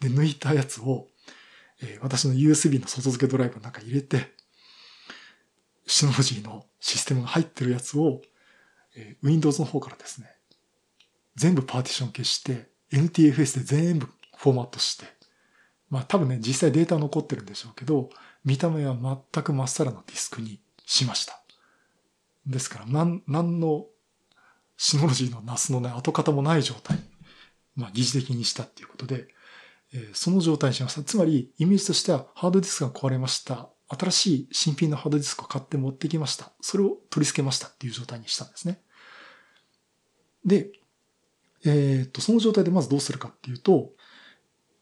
[0.00, 1.06] で、抜いたやつを、
[1.80, 4.32] えー、私の USB の外付けドライブの中に入れて、
[5.86, 8.20] シノロジーのシステムが入ってるやつを、
[8.96, 10.28] えー、Windows の方からですね、
[11.36, 15.04] 全部パーティション消して、NTFS で全部フォーマットして、
[15.90, 18.10] まあ多分ね、実際データ残ってるんでしょうけど、
[18.44, 18.96] 見た目は
[19.32, 21.40] 全くまっさらなディスクにしました。
[22.46, 23.86] ですから、なん、なんの、
[24.76, 26.98] シノロジーのナスのね、跡形もない状態。
[27.76, 29.28] まあ、疑似的にしたっていうことで、
[29.92, 31.02] えー、その状態にしました。
[31.02, 33.68] つまり、イメージとしては、ハードディスクが壊れました。
[33.88, 36.52] 新しい新品のハードディスクを買って持ってきました。
[36.60, 38.80] それを取り付けましたっていう状態にしたんですね。
[40.44, 40.70] で、
[41.64, 43.92] えっ、と、その状態でまずどうするかっていうと、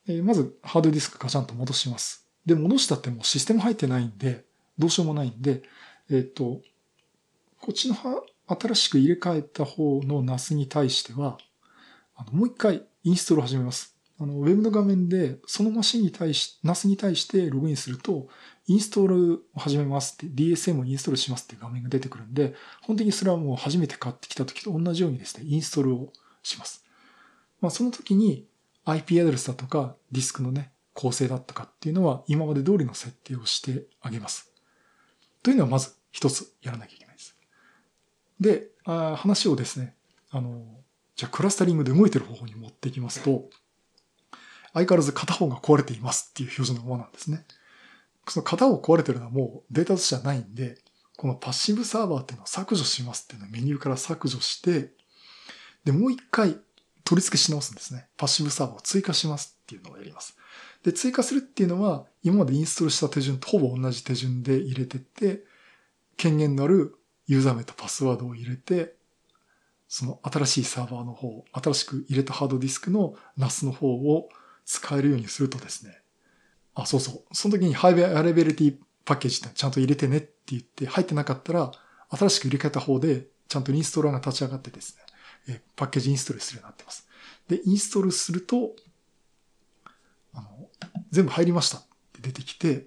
[0.08, 2.26] え、まずハードディスクガチャンと戻します。
[2.44, 4.44] で、戻したってもうシステム入ってないんで、
[4.78, 5.62] どうしようもないんで、
[6.10, 6.60] えっ、と、
[7.60, 7.96] こっちの
[8.46, 11.38] 新しく入れ替えた方の NAS に対しては、
[12.14, 13.96] あのもう一回インストールを始めます。
[14.18, 18.28] あの、ウェブの画面で、そのマシンに対し、NAS に対してログインすると、
[18.66, 26.84] インストールを始めますって、DSM をインストールしますっていう画面が出てくるんで、本当にそれはもう初めて買ってきた時と同じようにですね、インストールをします。
[27.60, 28.46] まあ、その時に
[28.86, 34.50] IP アドレスだとか、ディスクのね、構成だったかっていうのは、今まで通りの設定をしてあげます。
[35.42, 37.06] というのはまず一つやらなきゃいけない。
[38.40, 39.94] で、あ話をですね、
[40.30, 40.64] あの、
[41.14, 43.48] じゃあクラスタリングで動いてる方法に持っていきますと、
[44.74, 47.44] 相変わらず片方が壊れていますっていう表示のままなんですね。
[48.28, 50.78] その片方壊れてるのはもうデータとしてはないんで、
[51.16, 54.90] このパッシブサーバーっていうのを削除しますっていうのをメニューから削除して、
[55.84, 56.58] で、もう一回
[57.06, 58.08] 取り付けし直すんですね。
[58.16, 60.36] パッシブサーバーを追加しますっていうのをやります。
[60.82, 65.44] で、追加するっていうのは、今までインストールした手順とほぼ同じ手順で入れてって、
[66.16, 68.96] 権限のあるユーザー名とパスワードを入れて、
[69.88, 74.28] その新しいサーバーの方、新しく入れたハードディスクの NAS の方を
[74.64, 76.00] 使えるようにするとですね、
[76.74, 77.34] あ、そうそう。
[77.34, 81.70] その時にハイベアレベリティパッケージってちゃんと入れてねって言って入ってなかったら、
[82.10, 85.05] 新しく入れ替えた方でちゃんとインストーラーが立ち上がってですね、
[85.48, 87.06] えパッケージインストールするようになってます。
[87.48, 88.74] で、インストールすると、
[90.34, 90.68] あの、
[91.10, 91.82] 全部入りましたっ
[92.12, 92.86] て出てきて、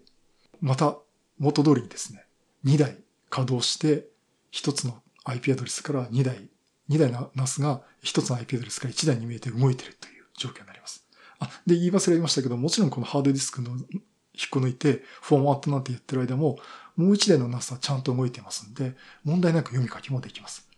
[0.62, 0.98] また
[1.38, 2.26] 元通りにですね、
[2.66, 2.98] 2台
[3.30, 4.08] 稼働して、
[4.52, 6.50] 一つの IP アドレスから2台、
[6.90, 11.06] 2台の NAS が一つの IP アドレスから1台に見えて動いてるという状況になります。
[11.40, 16.58] あ、で、言い忘れましたけど、もちろんこのハードディスクの引っこ抜いて、フォーマットなんてやってる間も、
[16.96, 20.69] もう1台の NAS はちゃんと動いてますんで、問題なく読み書きもできます。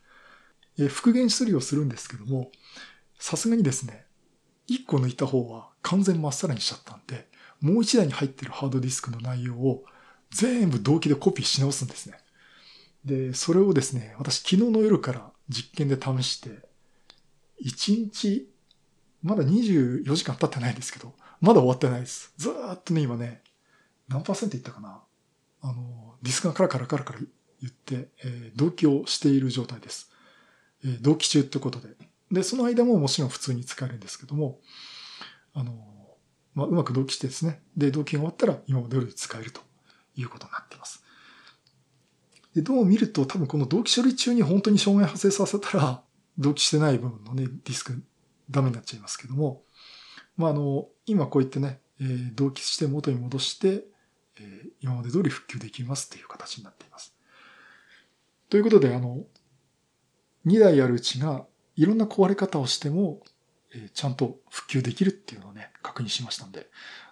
[0.90, 2.52] 復元処理をするんですけども、
[3.20, 4.06] さすがにですね、
[4.70, 7.28] 1個抜いた方は完全まっさらにしちゃったんで、
[7.60, 9.84] もう1台に入ってるハードディスクの内容を
[10.32, 12.18] 全部同期でコピーし直すんですね。
[13.06, 16.50] で、それをですね、私昨日の夜から実験で試して、
[17.64, 18.50] 1日、
[19.22, 22.34] まだ24時間経ってないですけど、まだ終わってないです。
[22.38, 23.44] ずーっとね、今ね、
[24.08, 25.04] 何パーセントいったかな
[25.62, 27.20] あの、ディスクがカラカラカラカラ
[27.62, 30.12] 言って、えー、同期をしている状態です。
[30.86, 31.90] え、同期中ってことで。
[32.32, 34.60] で、その間ももちろん普通に使えるんですけども、
[35.54, 35.74] あの、
[36.54, 37.62] まあ、うまく同期してですね。
[37.78, 39.62] で、同期が終わったら今まで通り使えると
[40.16, 41.04] いうことになっています。
[42.56, 46.04] で、どう見ると多分この同期処理中に本当に障害発生させたら、
[46.38, 48.02] 同期してない部分のね、ディスク
[48.50, 49.64] ダメになっちゃいますけども、
[50.38, 53.86] まあ、あの、今こう言ってね、えー、同期して元に戻して、
[54.40, 57.14] えー、今まで通り復旧できますっていう形になっています。
[58.50, 59.24] ということで、あの、
[60.46, 63.22] 2台あるうちがいろんな壊れ方をしても、
[63.74, 66.68] えちゃんと復旧できるっていうのをね、確認しましたんで、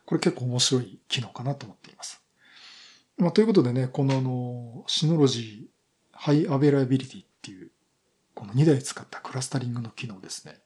[0.06, 2.22] これ結構面白い機能かなと思っています。
[3.18, 5.80] まあ、ということでね、このあの、 Synology High
[6.12, 7.72] Availability っていう、
[8.34, 10.60] この2台使ったクラスタリングの機能ですね。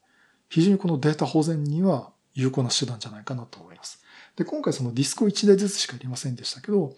[0.50, 4.04] 非常にこのデータ保全には有効な手段じゃないかなと思います。
[4.36, 6.96] で、今回そのディスクを1台ずつしか入れませんでしたけど、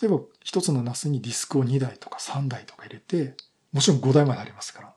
[0.00, 3.34] 例えば1つの NAS にディスクを2台とか3台とか入れて、
[3.72, 4.94] もちろん5台までありますから、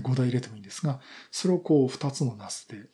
[0.00, 1.00] 5台入れてもいいんですが、
[1.30, 2.88] それをこう2つの NAS で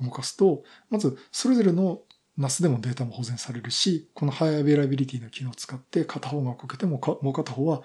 [0.00, 2.02] 動かすと、まずそれぞれの
[2.38, 7.82] NAS でもデータも保全されるし、この High Availability の機能を使って片方がこけてももう片方は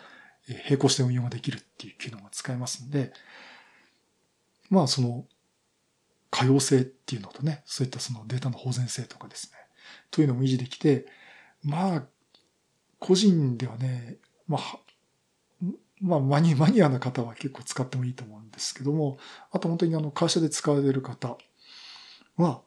[0.66, 3.14] 並行して運用ができるっていう機能が使えますんで、
[4.70, 5.26] まあその
[6.30, 9.58] 可用性っていうのとね、そういったそのデータの保全性とかですね、
[10.10, 11.06] というのも維持できて、
[11.64, 12.04] まあ、
[13.00, 14.80] 個人ではね、まあ、
[16.04, 19.18] まあ、マニ マニアな方は結構使ってもいいと思うんですけども、
[19.52, 21.38] あと本当にあの会社で使われる方
[22.38, 22.62] は、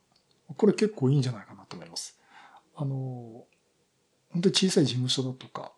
[0.57, 2.18] これ結構いいんじゃないかなと思います。
[2.75, 3.46] あの、
[4.31, 5.72] 本当に小さい事務所だとか、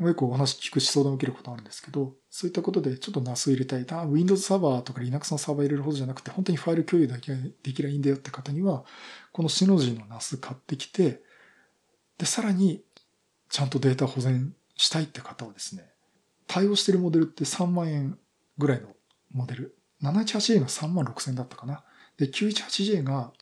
[0.00, 3.86] よくお話聞くし相談を受けることあるんですけど、そういったことでちょっと NAS 入れたい。
[3.86, 8.84] な、Windows サーバーとか Linux のサーバー入れるほどじゃなくて、本当にファイル共有だけできればいいんだよって方には、
[9.32, 11.22] このシノジーの NAS 買ってきて、
[12.18, 12.82] で、さらに
[13.48, 15.84] ちゃんとデータ保全したいって方はですね、
[16.46, 18.18] 対応してるモデルって3万円
[18.58, 18.88] ぐらいの
[19.32, 19.76] モデル。
[20.02, 21.84] 718J が3万6千だったかな。
[22.18, 23.32] で、918J が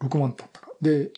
[0.00, 0.70] 6万だったか。
[0.80, 1.10] で、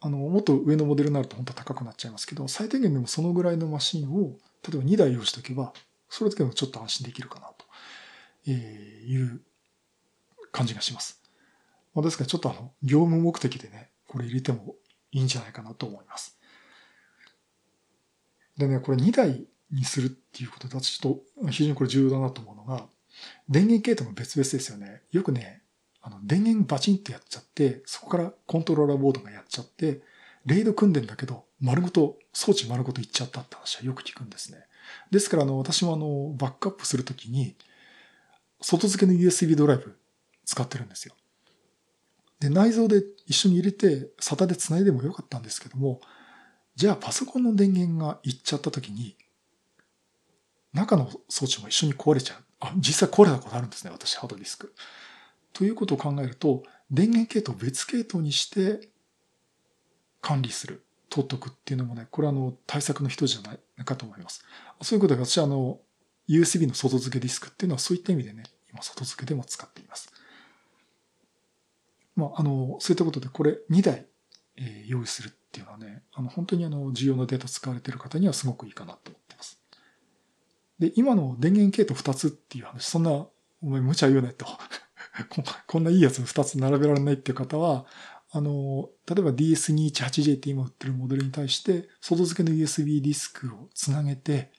[0.00, 4.36] あの、もっと上のモデルになると本当高くなっちゃいますけど、最低限でもそのぐらいのマシンを、
[4.68, 5.72] 例えば2台用意しておけば、
[6.08, 7.46] それだけでもちょっと安心できるかな
[8.44, 9.40] という
[10.50, 11.22] 感じがします。
[11.94, 14.76] まあ、ですからちょっとあの、業務目的でね、これ入れても
[15.10, 16.38] いいんじゃないかなと思います。
[18.66, 22.86] でね、これ2台にするっていうことだとちょっと非常にこれ重要だなと思うのが、
[23.48, 25.02] 電源系統も別々ですよね。
[25.10, 25.62] よくね、
[26.00, 30.02] あの、電源バチンとやっちゃって、そこからコントローラーボードがやっちゃって、
[30.46, 34.58] レイド組んでんだけど、丸ごと、装置丸ごといっちゃったって話はよく聞くんですね。
[35.10, 37.54] ですから、あの、私もあの、バックアップするときに、
[38.60, 39.96] 外付けの USB ドライブ
[40.44, 41.14] 使ってるんですよ。
[42.40, 46.00] で、内蔵で一緒に入れて、SATA で繋いでもよかったんですけども、
[46.74, 49.16] じゃあパソコンの電源がいっちゃったときに、
[50.72, 52.44] 中の装置も一緒に壊れちゃう。
[52.60, 54.74] あ、実際壊れたことあるんですね、私、ハードディスク。
[55.52, 58.88] ということを考えると、電源系統を別系統にして
[60.20, 64.44] 管理する、取っとくっていうのもね、これはあの対策の一つじゃないかと思います。
[64.80, 65.78] そういうことで私はあの、
[66.28, 70.10] USB の外付けディスクっていうのはそういった意味でね、今外付けでも使っています。
[72.16, 74.06] まあ、あの、そういったことでこれ2台、
[74.64, 79.60] えー、用意するっていうのはね、あの、本当にあの、重要なデータ使われている方にはすごくいいかなと思ってます。
[80.78, 83.30] で、今の電源系統2つっていう話、そんな、お
[83.62, 84.44] 前無茶言うねと
[85.68, 87.86] こんないいやつ2つ並べられないっていう方は、
[88.30, 94.52] あの、例えば DS218J って今売ってるモデルに対して、外付けの USB ディスクをつなげて、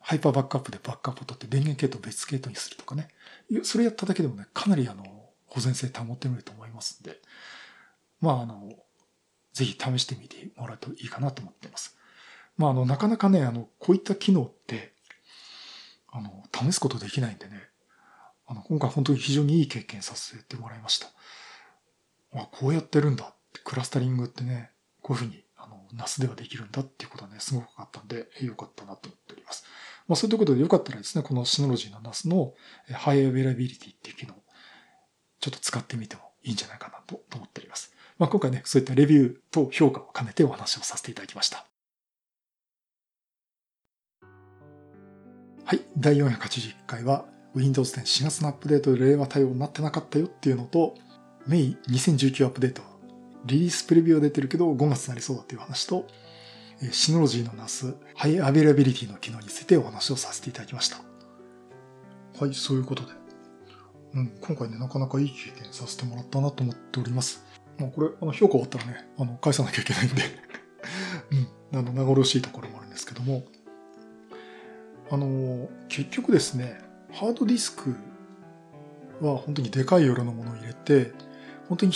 [0.00, 3.08] ハイパーバックアップでバックアップを取って電源系統別系統にするとかね。
[3.64, 5.04] それやっただけでもね、かなりあの、
[5.46, 7.20] 保全性保ってみると思いますんで、
[8.26, 8.72] まああの、
[9.52, 11.96] ぜひ試してみてもらうといいかなと思ってます。
[12.56, 14.94] まああの、なかなかね、あの、こういった機能って、
[16.08, 17.62] あの、試すことできないんでね、
[18.48, 21.06] あの、今回本当に非常にいい経験させてもらいました。
[22.34, 29.64] あ、こうやってるんだって、クラスタリングってね、こういうふうに、あの、NAS ではできるんだっていうことはね、すごくあったんで、よかったなと思っております。
[30.08, 32.54] まあ、そういうことでよかったらですね、この Synology の NAS の
[32.92, 34.34] High Availability っていう機能、
[35.40, 37.95] ちょっと使ってみてもいいんじゃないかなと思っております。
[38.18, 41.66] まあ、今回ね、そういったレビューと評価を兼ねてお話をさせていただきました。
[45.64, 50.94] はい、第481回は Windows 10 4月のアップデートで令和対応になってなかったよっていうのと、
[51.46, 56.06] May 2019 Update、Release Preview は出てるけど5月になりそうだっていう話と、
[56.90, 60.98] Synology の NAS、 High Availability の機能についてお話をさせていただきました。
[62.38, 63.12] はい、そういうことで。
[64.14, 67.45] うん、今回ね、なかなかいい経験させてもらったなと思っております。
[67.78, 70.22] まあ、これ、あの、評価終わったらね、あの、返さなきゃいけないんで。
[71.72, 73.44] うん、あの、名残惜しいところもあるんですけども、
[75.10, 76.80] あの、結局ですね、
[77.12, 77.94] ハードディスク
[79.20, 81.12] は本当にでかい容量のものを入れて、
[81.68, 81.92] 本当に、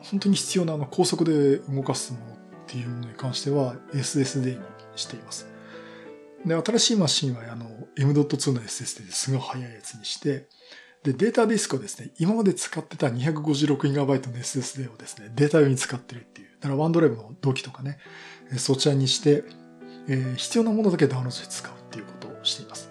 [0.00, 4.60] 本当に必要なあの高速で動かすものっていうものに関しては SSD に
[4.96, 5.46] しています。
[6.44, 10.48] で、新しいマシンはあの M.2 の SSD ですごい速いやつにして、
[11.06, 16.48] で、データディスクをですね、今まで使ってた 256GB の SSD をですね、データ用に使ってるっていう。
[16.60, 17.98] だからワンドライブの同期とかね、
[18.56, 19.44] そちらにして、
[20.08, 22.90] えー、必要なものだけダウンロードして使うっていうことをしています。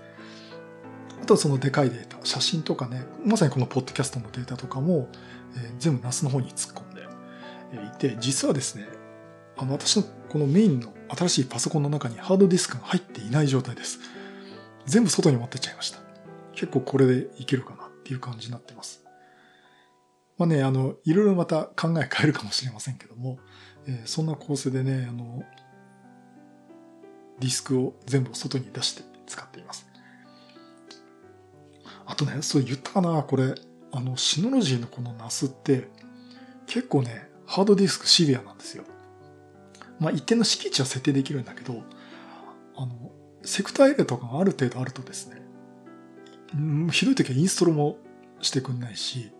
[1.22, 5.10] あとはそのでかいデータ、写真とかね、まさにこのポッドキャストのデータとかも、
[5.58, 7.02] えー、全部 NAS の方に突っ込んで
[7.86, 8.88] いて、実はですね、
[9.58, 14.00] あの、私のこのメインの新しいパソコンの中にハードディスクが入っていない状態です。
[14.86, 16.00] 全部外に持ってっちゃいました。
[16.54, 19.04] 結構これでいけるかなっていう感じになってます。
[20.38, 23.40] まあね、あの、いろいろまた考え変えるかもしれませんけども、
[23.88, 25.44] えー、そんな構成でね、あの、
[27.40, 29.88] ディスクを全部外に出して使っています。
[32.06, 33.56] あとね、そう言ったかな、これ、
[33.92, 35.90] あの、シノロジーのこの NAS って、
[36.68, 38.84] 結構ね、ハードディスクシビアなんですよ。
[40.00, 41.82] まあ、一定の敷地は設定できるんだけど、
[42.76, 43.12] あの、
[43.44, 45.45] セクターエレとかがある程度あるとですね、
[46.92, 47.98] ひどい時はインストールも
[48.42, 49.32] してくんないし、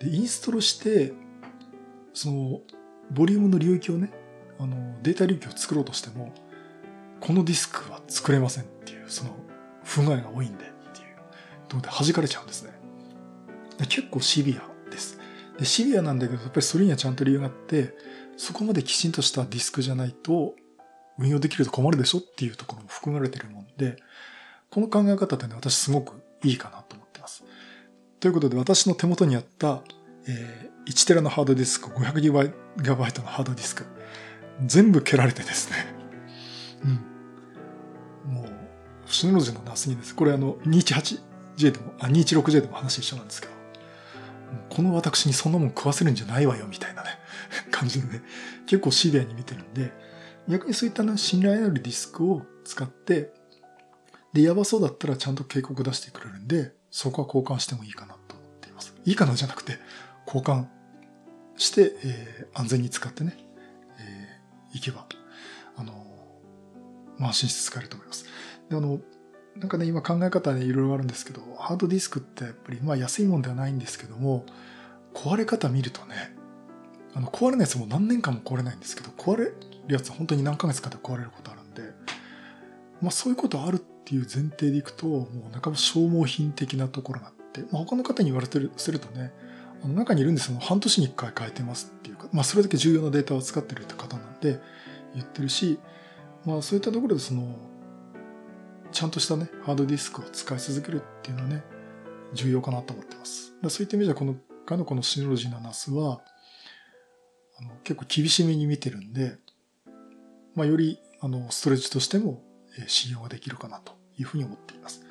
[0.00, 1.12] で、インストールして、
[2.12, 2.60] その、
[3.10, 4.10] ボリュームの領域をね、
[4.58, 6.32] あの、データ領域を作ろうとしても、
[7.20, 9.30] このディスクは作れませんっていう、その、
[9.84, 11.16] 不具合が多いんでっていう
[11.68, 12.72] とこで弾かれちゃうんですね。
[13.78, 15.18] で結構シビアです。
[15.58, 17.94] で、シビアなんだけど、やっぱりそれにはちゃんと理由があって、
[18.36, 20.54] そこまできちんとしたディスクじゃないと、
[21.18, 23.96] 運用できると困るでしょっていうところも含まれてるもんで、
[24.70, 27.44] この考え方ってね、私すごくいいかなと思ってます。
[28.20, 29.82] ということで、私の手元にあった、
[30.26, 32.52] えー、1テラのハードディスク、500GB
[33.20, 33.84] のハードディスク、
[34.64, 35.76] 全部蹴られてですね。
[38.26, 38.32] うん。
[38.32, 38.46] もう、
[39.06, 40.14] シノロジーのナスにです。
[40.14, 43.56] これあの、218J でも、あ、216J でも話一緒なんですけど、
[44.70, 47.10] この私にそんなもん食わせるんじゃないわよ、みたいなね、
[47.70, 48.22] 感じでね、
[48.66, 49.92] 結構シビアに見てるんで、
[50.48, 53.32] 逆にそういった信頼あるディスクを使って、
[54.36, 58.94] で、やばそうだったらちゃんと警告出してくれるんで、そこは交換してもいいかなと思っています。
[59.06, 59.78] いいかなじゃなくて、
[60.26, 60.66] 交換
[61.56, 63.34] して、えー、安全に使ってね、
[63.98, 65.06] えー、いけば、
[65.76, 66.04] あの、
[67.16, 68.26] まあ、安心して使えると思います。
[68.68, 69.00] で、あの、
[69.56, 74.44] なんかね、今考え方ね、いろいろあるんですけど、ハードディスクってやっぱり、まあ安いもんではないんですけども、
[75.14, 76.36] 壊れ方見るとね、
[77.14, 79.54] あの、壊れないやつも何年間も壊れないんですけど、壊れる
[79.88, 81.84] やつは本当に何ヶ月かで壊れることあるんで、
[83.00, 89.32] まあそういうことあるってっていう前提でいくと、もう半ば消耗品的なところがあって、まあ他の方に言われてる、するとね、
[89.82, 90.60] あの中にいるんですよ。
[90.60, 94.60] 半年に一回変えてますっていうか、まあそれだけ重要なデータを使ってるって方なんで
[95.14, 95.80] 言ってるし、
[96.44, 97.56] まあそういったところでその、
[98.92, 101.64] ちゃんとしたね、ハードディスクを使い続けるっていうのはね、
[102.32, 103.54] 重要かなと思ってます。
[103.68, 104.36] そういった意味では、この、
[104.66, 106.20] ガのこのシノロジーのナスは、
[107.58, 109.38] あの結構厳しめに見てるんで、
[110.54, 112.45] まあ、より、あの、ストレッチとしても、
[112.86, 115.02] 信用ができるかなというふうに思っています。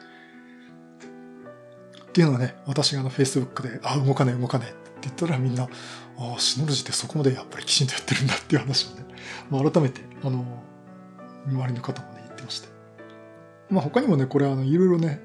[2.08, 9.06] っていうのはね、私があの、Facebook で、あ、動かない動かないって言ったらみんな、ああ、シノロジーってそこまでやっぱりきちんとやってるんだっていう話をね、
[9.50, 10.46] まあ、改めて、あの、
[11.48, 12.70] 周りの方もね、言ってまして。
[13.70, 15.20] まあ、他にもね、これあの、いろいろね、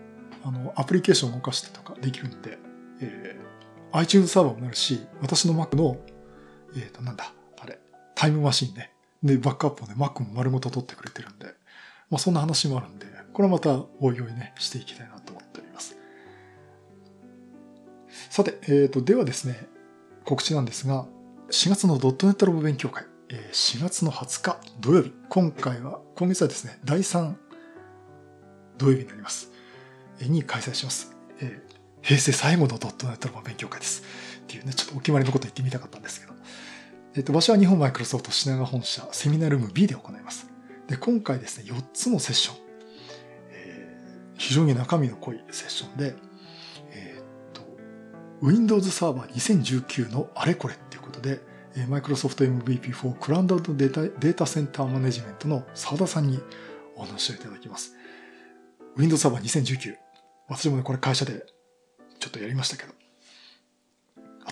[0.44, 2.58] あの、アプリケーションを動かしてとかできるんで、
[3.00, 5.96] えー、iTunes サーバーもなるし、私の Mac の、
[6.74, 7.78] えっ、ー、と、なんだ、あれ、
[8.14, 8.92] タイムマシンね。
[9.22, 11.54] で、バックアップをね、Mac も丸ごと取ってくれてるんで、
[12.10, 15.96] まあ、そんな話もあるんで、これはまた、おいおいね、していきたいなと思っております。
[18.28, 19.68] さて、えっ、ー、と、ではですね、
[20.24, 21.06] 告知なんですが、
[21.50, 23.04] 4月のドットネットラボ勉強会、
[23.52, 27.34] 4月の20日土曜日、今回は、今月はですね、第3
[28.76, 29.50] 土曜日になります。
[30.20, 31.16] に開催します。
[31.40, 34.02] えー、平成最後のドットネットの勉強会です。
[34.42, 36.34] っていうね、ちょっとお決まりのこと言ってみたかったんですけど。
[37.14, 40.50] えっ、ー、と、場所は日本マイクロソフト品川本社セミナールーム B で行います。
[40.90, 42.56] で、今回ですね、4つのセッション。
[43.52, 46.16] えー、非常に中身の濃いセッションで、
[46.90, 47.62] えっ、と、
[48.42, 51.40] Windows Server 2019のあれこれっていうことで、
[51.88, 56.40] マイクロソフト MVP4 クラウドデータデータセンターマネジメントの澤田さんに
[56.96, 57.94] お話をいただきます。
[58.96, 59.94] Windows Server 2019。
[60.48, 61.46] 私もね、これ会社で
[62.18, 62.92] ちょっとやりましたけど、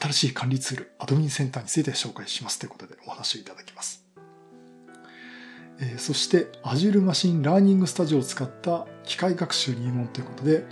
[0.00, 4.07] 新しい管理ツール、 Admin Center について紹介しますということでお話をいただきます。
[5.80, 10.64] えー、そして Azure Machine Learning Studio を使った機械学習入門ということで、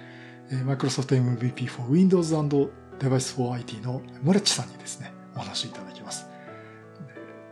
[0.50, 6.26] えー、Microsoft MVP for Windows and Device for IT の村地さんにですね、お話をいただきます。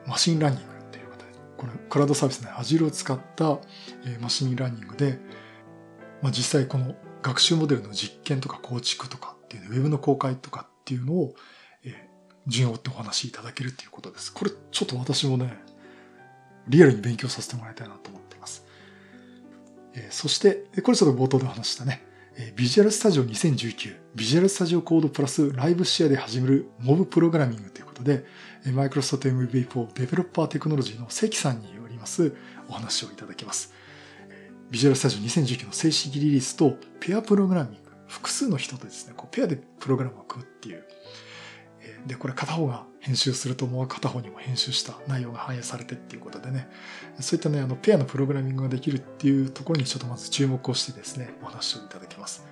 [0.07, 3.59] Machine Learning ということで、これクラウドサービスの Azure を使った、
[4.05, 5.19] えー、 Machine Learning で、
[6.23, 11.35] まあ、実際この学習モデルの実験とか構築とかっていう、ウェブの公開とかっていうのを、
[11.85, 11.93] えー、
[12.47, 14.33] 順を追ってお話しいただけるっていうことです。
[14.33, 15.64] これちょっと私もね、
[16.69, 18.65] リアルに勉強させてもらいたいなと思っています。
[19.95, 22.05] えー、そして、これちょっと冒頭で話したね、
[22.57, 28.25] Visual Studio 2019、 Visual Studio Code plus Live Share で始めるモブプログラミングということで、
[28.73, 32.35] マイクロソフト MV4 デベロッパーテクノロジーの関さんによります
[32.69, 33.73] お話をいただきます。
[34.71, 40.85] ビジュアルスタジオ2019の正式リリースとペアプログラミング複数の人とですね、こうペアでプログラムを組むっていう。
[42.07, 46.69] で、これ片方が編集するともう片方にも編集した内容が反映されてっていうことでね、
[47.21, 52.47] そういったね、あの、ペアのプログラミングができるっていうところにちょっとまず注目をしてですね、お話をいただきます。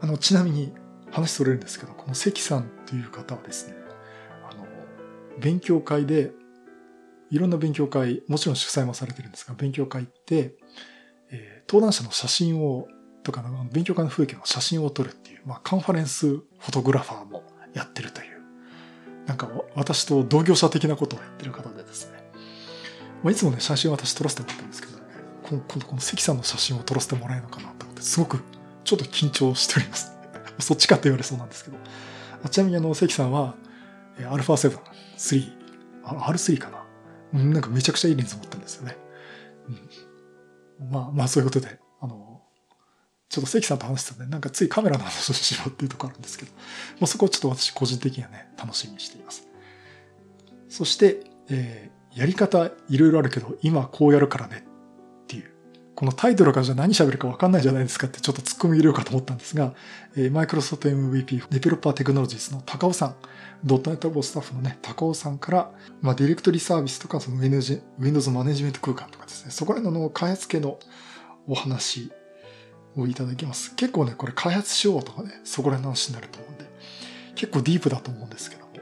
[0.00, 0.72] あの、ちなみに
[1.10, 3.74] 話それるんですけど、この関さんという方はですね、
[4.50, 4.66] あの、
[5.40, 6.32] 勉強会で、
[7.30, 10.56] いろんな勉強会、もちろん主催もされてるんですが、勉強会って、
[11.30, 12.88] えー、登壇者の写真を、
[13.22, 17.42] とかの勉強会の風景の写真を撮るっていう、まあ、カンファレンスフォトグラファーも
[17.74, 18.35] やってるという、
[19.26, 22.18] なんか私と同業者的なことをやってる方でですね、
[23.22, 25.04] まあ、いつもね、写真を私撮らせてもらってるんですけどね、
[25.42, 28.40] 今度この関さんの写真を撮らせてもらえるのかなと思って、すごく
[28.84, 30.12] ちょっと緊張しております。
[30.60, 31.76] そっちかって言われそうなんですけど。
[32.48, 33.54] ちなみにあの、関さんは、
[34.18, 34.78] α7、
[35.16, 35.52] 3、
[36.04, 37.42] R3 かな。
[37.42, 38.96] なんかめちゃくちゃいいレンズ持ってるんですよね。
[40.80, 41.78] うん、まあ、まあそういうことで、
[43.28, 46.60] ちょっと関さんと話してたんで、なんかついカメラの話をしろっていうところあるんですけど、ま
[47.02, 49.48] あ、そこをちょっと私個人的にはね、楽しみにしています。
[50.68, 54.64] そして、えー、やり方いろいろあるけど、今こうやるからね
[55.24, 55.56] っていう
[55.96, 59.72] このタイトルからじゃ何喋るか分かんないじゃないですかってちょっと突っ込み入れようかと思ったんですが、
[60.14, 63.16] えー、マイクロソフト MVP デベロッパーテクノロジーズの高尾さん、
[63.64, 65.72] ドットネットボスタッフのね、高尾さんから、
[66.02, 70.78] まあ、ディレクトリサービスとか、その Windows マネジメント空間とかですね、そこら辺の開発系の
[71.48, 72.12] お話
[72.96, 73.74] をいただきます。
[73.76, 76.64] 結構ね、これ開発しようとかね、そこら辺の話になると思うんで、
[77.34, 78.72] 結構ディープだと思うんですけども、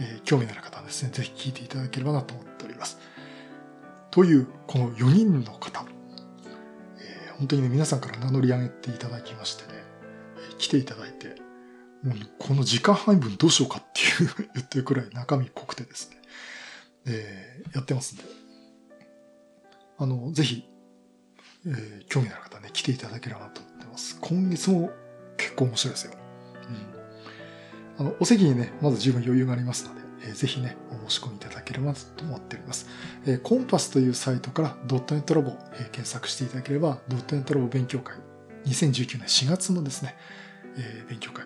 [0.00, 2.98] えー、興味のある方はですね、ぜひ聞いていただければなと思っております。
[4.10, 5.84] という、この4人の方、
[7.00, 9.82] え本当にね、皆さんから名乗り上げていただきましてね
[10.52, 11.36] え、来ていただいて、
[12.02, 16.16] もうこの時間配分どうしようかっていう 言ってるくらい中身濃くてですね、
[17.06, 18.24] えー、やってますんで、
[19.98, 20.64] あの、ぜひ、
[21.66, 24.18] えー、興味のある方ね、来ていただければなと思ってます。
[24.20, 24.90] 今月も
[25.36, 26.12] 結構面白いですよ。
[27.98, 28.06] うん。
[28.06, 32.86] あの、お席にね、まず十分余裕がありますので、えー、ぜひね、お申し込みいただければと思っております。
[33.26, 38.16] えー、コンパスというサイトからドットネットラボ、えー、検索していただければ、ドットネットラボ勉強会、
[38.66, 40.16] 2019年4月のですね、
[40.76, 41.44] えー、勉強会、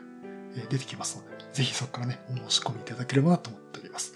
[0.56, 4.14] えー、出てきますので、ぜひそこからね、お申し込みいただければなと思っております。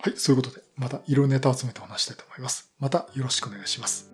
[0.00, 2.72] はい、そういうことで、またいろいろネタを集めてお話したいと思います。
[2.78, 4.13] またよろしくお願いします。